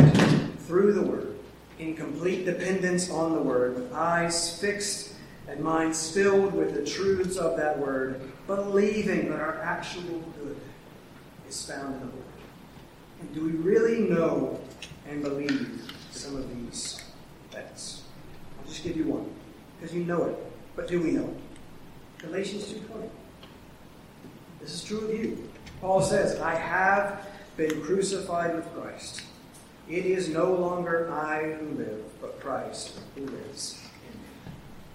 [0.67, 1.35] through the word,
[1.79, 5.13] in complete dependence on the word, with eyes fixed
[5.47, 10.57] and minds filled with the truths of that word, believing that our actual good
[11.49, 12.23] is found in the word.
[13.21, 14.59] And do we really know
[15.09, 16.96] and believe some of these
[17.65, 19.29] I'll just give you one,
[19.79, 20.37] because you know it.
[20.75, 21.37] But do we know it?
[22.19, 23.09] Galatians 2.20.
[24.61, 25.49] This is true of you.
[25.81, 29.21] Paul says, I have been crucified with Christ.
[29.89, 34.25] It is no longer I who live, but Christ who lives in me.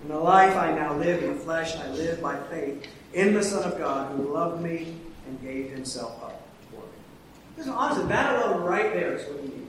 [0.02, 3.42] In the life I now live in the flesh, I live by faith in the
[3.42, 4.96] Son of God who loved me
[5.26, 6.82] and gave himself up for me.
[7.56, 9.66] Listen, honestly, that alone right there is what we need.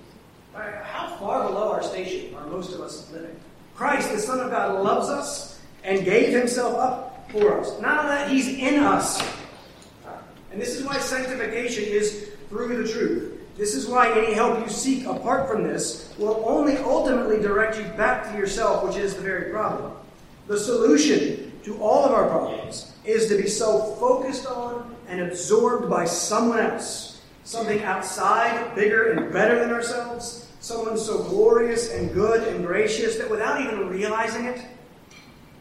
[0.53, 3.35] How far below our station are most of us living?
[3.75, 7.79] Christ, the Son of God, loves us and gave himself up for us.
[7.81, 9.21] Not only that, He's in us.
[10.51, 13.39] And this is why sanctification is through the truth.
[13.57, 17.83] This is why any help you seek apart from this will only ultimately direct you
[17.97, 19.93] back to yourself, which is the very problem.
[20.47, 25.89] The solution to all of our problems is to be so focused on and absorbed
[25.89, 32.47] by someone else something outside, bigger and better than ourselves, someone so glorious and good
[32.47, 34.65] and gracious that without even realizing it,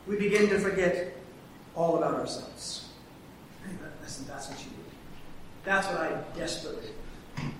[0.07, 1.17] we begin to forget
[1.75, 2.89] all about ourselves.
[4.01, 4.77] Listen, that's what you need.
[5.65, 6.91] That's what I desperately
[7.39, 7.51] need.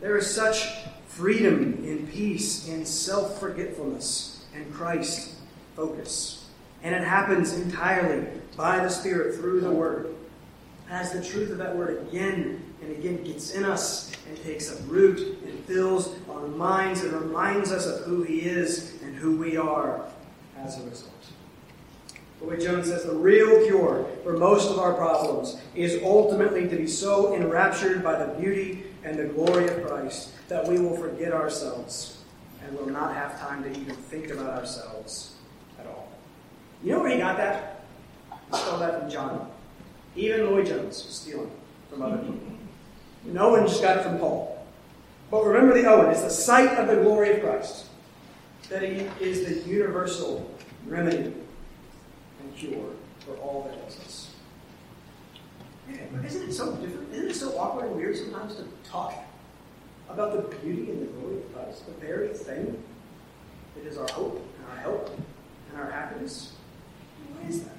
[0.00, 0.66] There is such
[1.06, 5.36] freedom in peace, in self forgetfulness, and Christ
[5.76, 6.48] focus.
[6.82, 8.26] And it happens entirely
[8.56, 10.14] by the Spirit through the Word.
[10.92, 14.78] As the truth of that Word again and again gets in us and takes up
[14.88, 19.56] root and fills our minds and reminds us of who He is and who we
[19.56, 20.04] are
[20.58, 21.14] as a result.
[22.42, 26.86] Lloyd Jones says the real cure for most of our problems is ultimately to be
[26.86, 32.18] so enraptured by the beauty and the glory of Christ that we will forget ourselves
[32.62, 35.36] and will not have time to even think about ourselves
[35.80, 36.12] at all.
[36.84, 37.86] You know where he got that?
[38.50, 39.50] He stole that from John.
[40.14, 41.50] Even Lloyd Jones was stealing
[41.90, 42.38] from other people.
[43.24, 44.66] No one just got it from Paul.
[45.30, 47.86] But remember the Owen, it's the sight of the glory of Christ.
[48.68, 50.50] That he is the universal
[50.86, 51.32] remedy
[52.40, 52.90] and cure
[53.20, 54.34] for all that ails us.
[55.90, 57.12] Yeah, but isn't it so different?
[57.12, 59.14] Isn't it so awkward and weird sometimes to talk
[60.08, 62.82] about the beauty and the glory of Christ, the very thing
[63.74, 65.18] that is our hope and our help
[65.70, 66.52] and our happiness?
[67.34, 67.76] Why is that?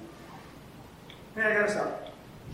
[1.36, 2.03] Man, I gotta stop.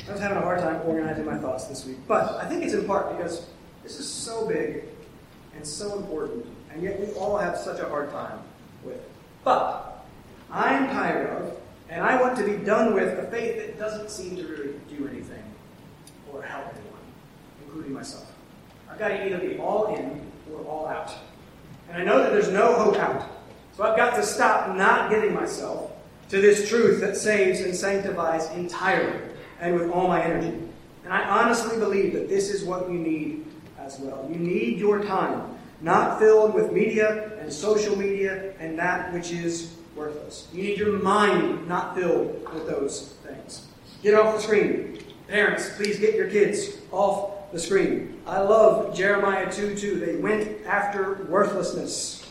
[0.09, 2.74] I was having a hard time organizing my thoughts this week, but I think it's
[2.74, 3.46] in part because
[3.82, 4.84] this is so big
[5.55, 8.38] and so important, and yet we all have such a hard time
[8.84, 9.11] with it.
[9.44, 10.05] But
[10.51, 11.57] I'm tired of,
[11.88, 15.09] and I want to be done with, a faith that doesn't seem to really do
[15.09, 15.42] anything
[16.32, 17.01] or help anyone,
[17.64, 18.30] including myself.
[18.90, 20.20] I've got to either be all in
[20.53, 21.12] or all out.
[21.88, 23.28] And I know that there's no hope out.
[23.76, 25.92] So I've got to stop not giving myself
[26.28, 29.30] to this truth that saves and sanctifies entirely
[29.61, 30.59] and with all my energy.
[31.05, 33.47] And I honestly believe that this is what you need
[33.79, 34.27] as well.
[34.31, 39.77] You need your time, not filled with media and social media and that which is
[39.95, 40.49] worthless.
[40.53, 43.67] You need your mind not filled with those things.
[44.03, 45.03] Get off the screen.
[45.29, 48.21] Parents, please get your kids off the screen.
[48.27, 50.01] I love Jeremiah 2 2.
[50.01, 52.27] They went after worthlessness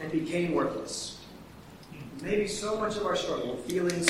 [0.00, 1.20] and became worthless.
[2.22, 4.08] Maybe so much of our struggle, feelings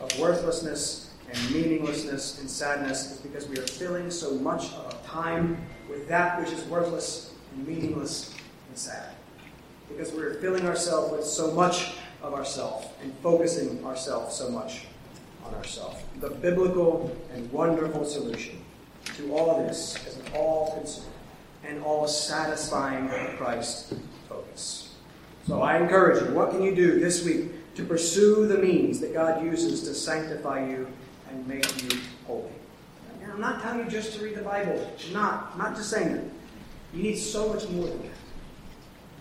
[0.00, 5.00] of worthlessness and meaninglessness and sadness, is because we are filling so much of our
[5.04, 5.56] time
[5.88, 8.34] with that which is worthless and meaningless
[8.68, 9.14] and sad.
[9.88, 14.86] Because we're filling ourselves with so much of ourself and focusing ourselves so much
[15.44, 15.96] on ourselves.
[16.20, 18.64] The biblical and wonderful solution
[19.16, 21.10] to all this is an all consuming
[21.64, 23.94] and all satisfying Christ
[24.28, 24.94] focus.
[25.46, 29.12] So I encourage you, what can you do this week to pursue the means that
[29.12, 30.88] God uses to sanctify you
[31.36, 32.50] and make you holy?
[33.22, 34.90] And I'm not telling you just to read the Bible.
[35.06, 35.50] I'm not.
[35.52, 36.24] I'm not just saying that.
[36.94, 38.10] You need so much more than that.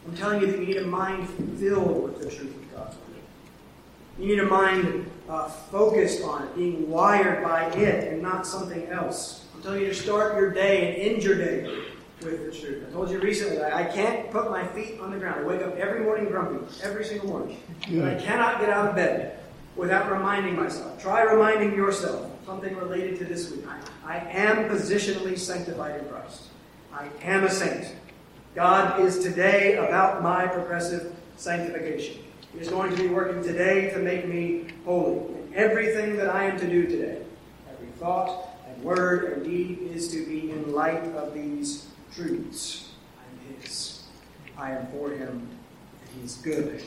[0.08, 1.28] I'm telling you that you need a mind
[1.60, 3.22] filled with the truth of God's Word.
[4.20, 8.88] You need a mind uh, focused on it, being wired by it and not something
[8.88, 9.46] else.
[9.56, 11.64] I'm telling you to start your day and end your day
[12.22, 12.86] with the truth.
[12.88, 15.42] I told you recently I can't put my feet on the ground.
[15.42, 17.58] I wake up every morning grumpy, every single morning.
[17.88, 18.10] Yeah.
[18.10, 19.40] I cannot get out of bed
[19.76, 21.02] without reminding myself.
[21.02, 23.66] Try reminding yourself something related to this week.
[24.06, 26.44] I, I am positionally sanctified in Christ.
[26.94, 27.94] I am a saint.
[28.54, 32.24] God is today about my progressive sanctification.
[32.54, 35.18] He is going to be working today to make me holy.
[35.18, 37.22] And everything that I am to do today,
[37.70, 42.92] every thought and word and deed, is to be in light of these truths.
[43.20, 44.04] I'm His.
[44.58, 45.50] I am for Him,
[46.02, 46.82] and He is good,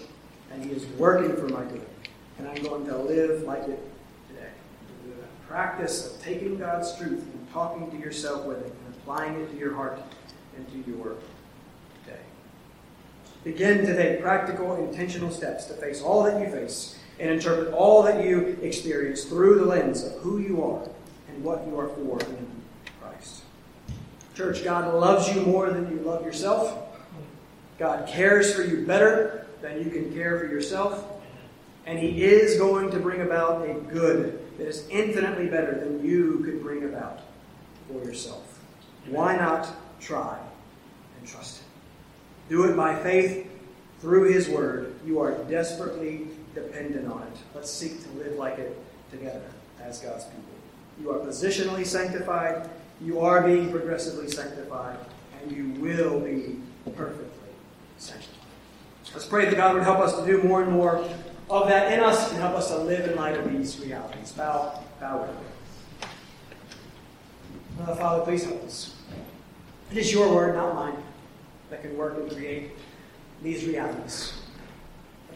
[0.51, 1.87] and He is working for my good.
[2.39, 3.81] And I'm going to live like it
[4.29, 4.51] today.
[5.07, 9.51] The practice of taking God's truth and talking to yourself with it and applying it
[9.51, 10.01] to your heart
[10.57, 11.15] and to your
[12.07, 12.21] day.
[13.43, 18.05] Begin to take practical, intentional steps to face all that you face and interpret all
[18.05, 20.89] that you experience through the lens of who you are
[21.29, 22.47] and what you are for in
[23.01, 23.43] Christ.
[24.35, 26.85] Church, God loves you more than you love yourself.
[27.79, 31.18] God cares for you better than you can care for yourself.
[31.89, 36.43] And He is going to bring about a good that is infinitely better than you
[36.45, 37.21] could bring about
[37.89, 38.61] for yourself.
[39.09, 40.39] Why not try
[41.19, 41.67] and trust Him?
[42.51, 43.51] Do it by faith
[44.01, 44.97] through His Word.
[45.07, 47.39] You are desperately dependent on it.
[47.55, 48.77] Let's seek to live like it
[49.11, 50.43] together as God's people.
[51.01, 52.69] You are positionally sanctified,
[53.01, 54.99] you are being progressively sanctified,
[55.41, 56.57] and you will be
[56.97, 57.49] perfectly
[57.97, 58.35] sanctified.
[59.15, 61.03] Let's pray that God would help us to do more and more
[61.51, 64.33] of that in us and help us to live in light of these realities.
[64.33, 66.09] Bow, bow with me.
[67.81, 68.95] Uh, Father, please help us.
[69.91, 71.03] It is your word, not mine,
[71.71, 72.73] that can work and create
[73.43, 74.35] these realities.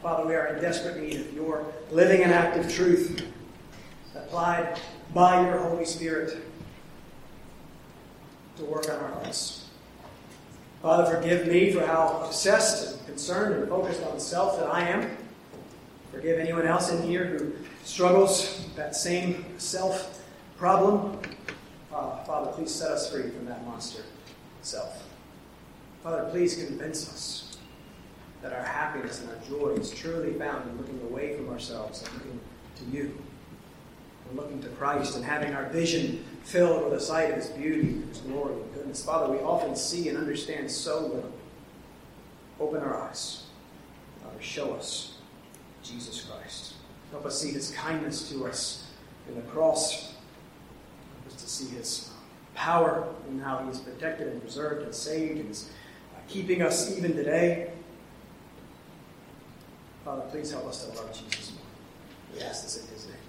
[0.03, 3.25] Father, we are in desperate need of your living and active truth
[4.15, 4.79] applied
[5.15, 6.37] by your Holy Spirit
[8.57, 9.69] to work on our lives.
[10.83, 15.17] Father, forgive me for how obsessed and concerned and focused on self that I am.
[16.13, 17.53] Forgive anyone else in here who
[17.85, 20.23] struggles with that same self
[20.59, 21.19] problem.
[21.91, 24.03] Father, please set us free from that monster
[24.61, 25.03] self.
[26.03, 27.57] Father, please convince us
[28.43, 32.13] that our happiness and our joy is truly found in looking away from ourselves and
[32.15, 32.41] looking
[32.77, 33.19] to you.
[34.35, 38.19] Looking to Christ and having our vision filled with the sight of his beauty, his
[38.19, 39.05] glory, and goodness.
[39.05, 41.33] Father, we often see and understand so little.
[42.59, 43.45] Open our eyes.
[44.23, 45.12] Father, show us
[45.83, 46.75] Jesus Christ.
[47.11, 48.87] Help us see his kindness to us
[49.29, 50.15] in the cross.
[51.15, 52.11] Help us to see his
[52.55, 55.71] power and how he has protected and preserved and saved and is
[56.15, 57.73] uh, keeping us even today.
[60.05, 61.63] Father, please help us to love Jesus more.
[62.35, 63.22] We ask this in his name.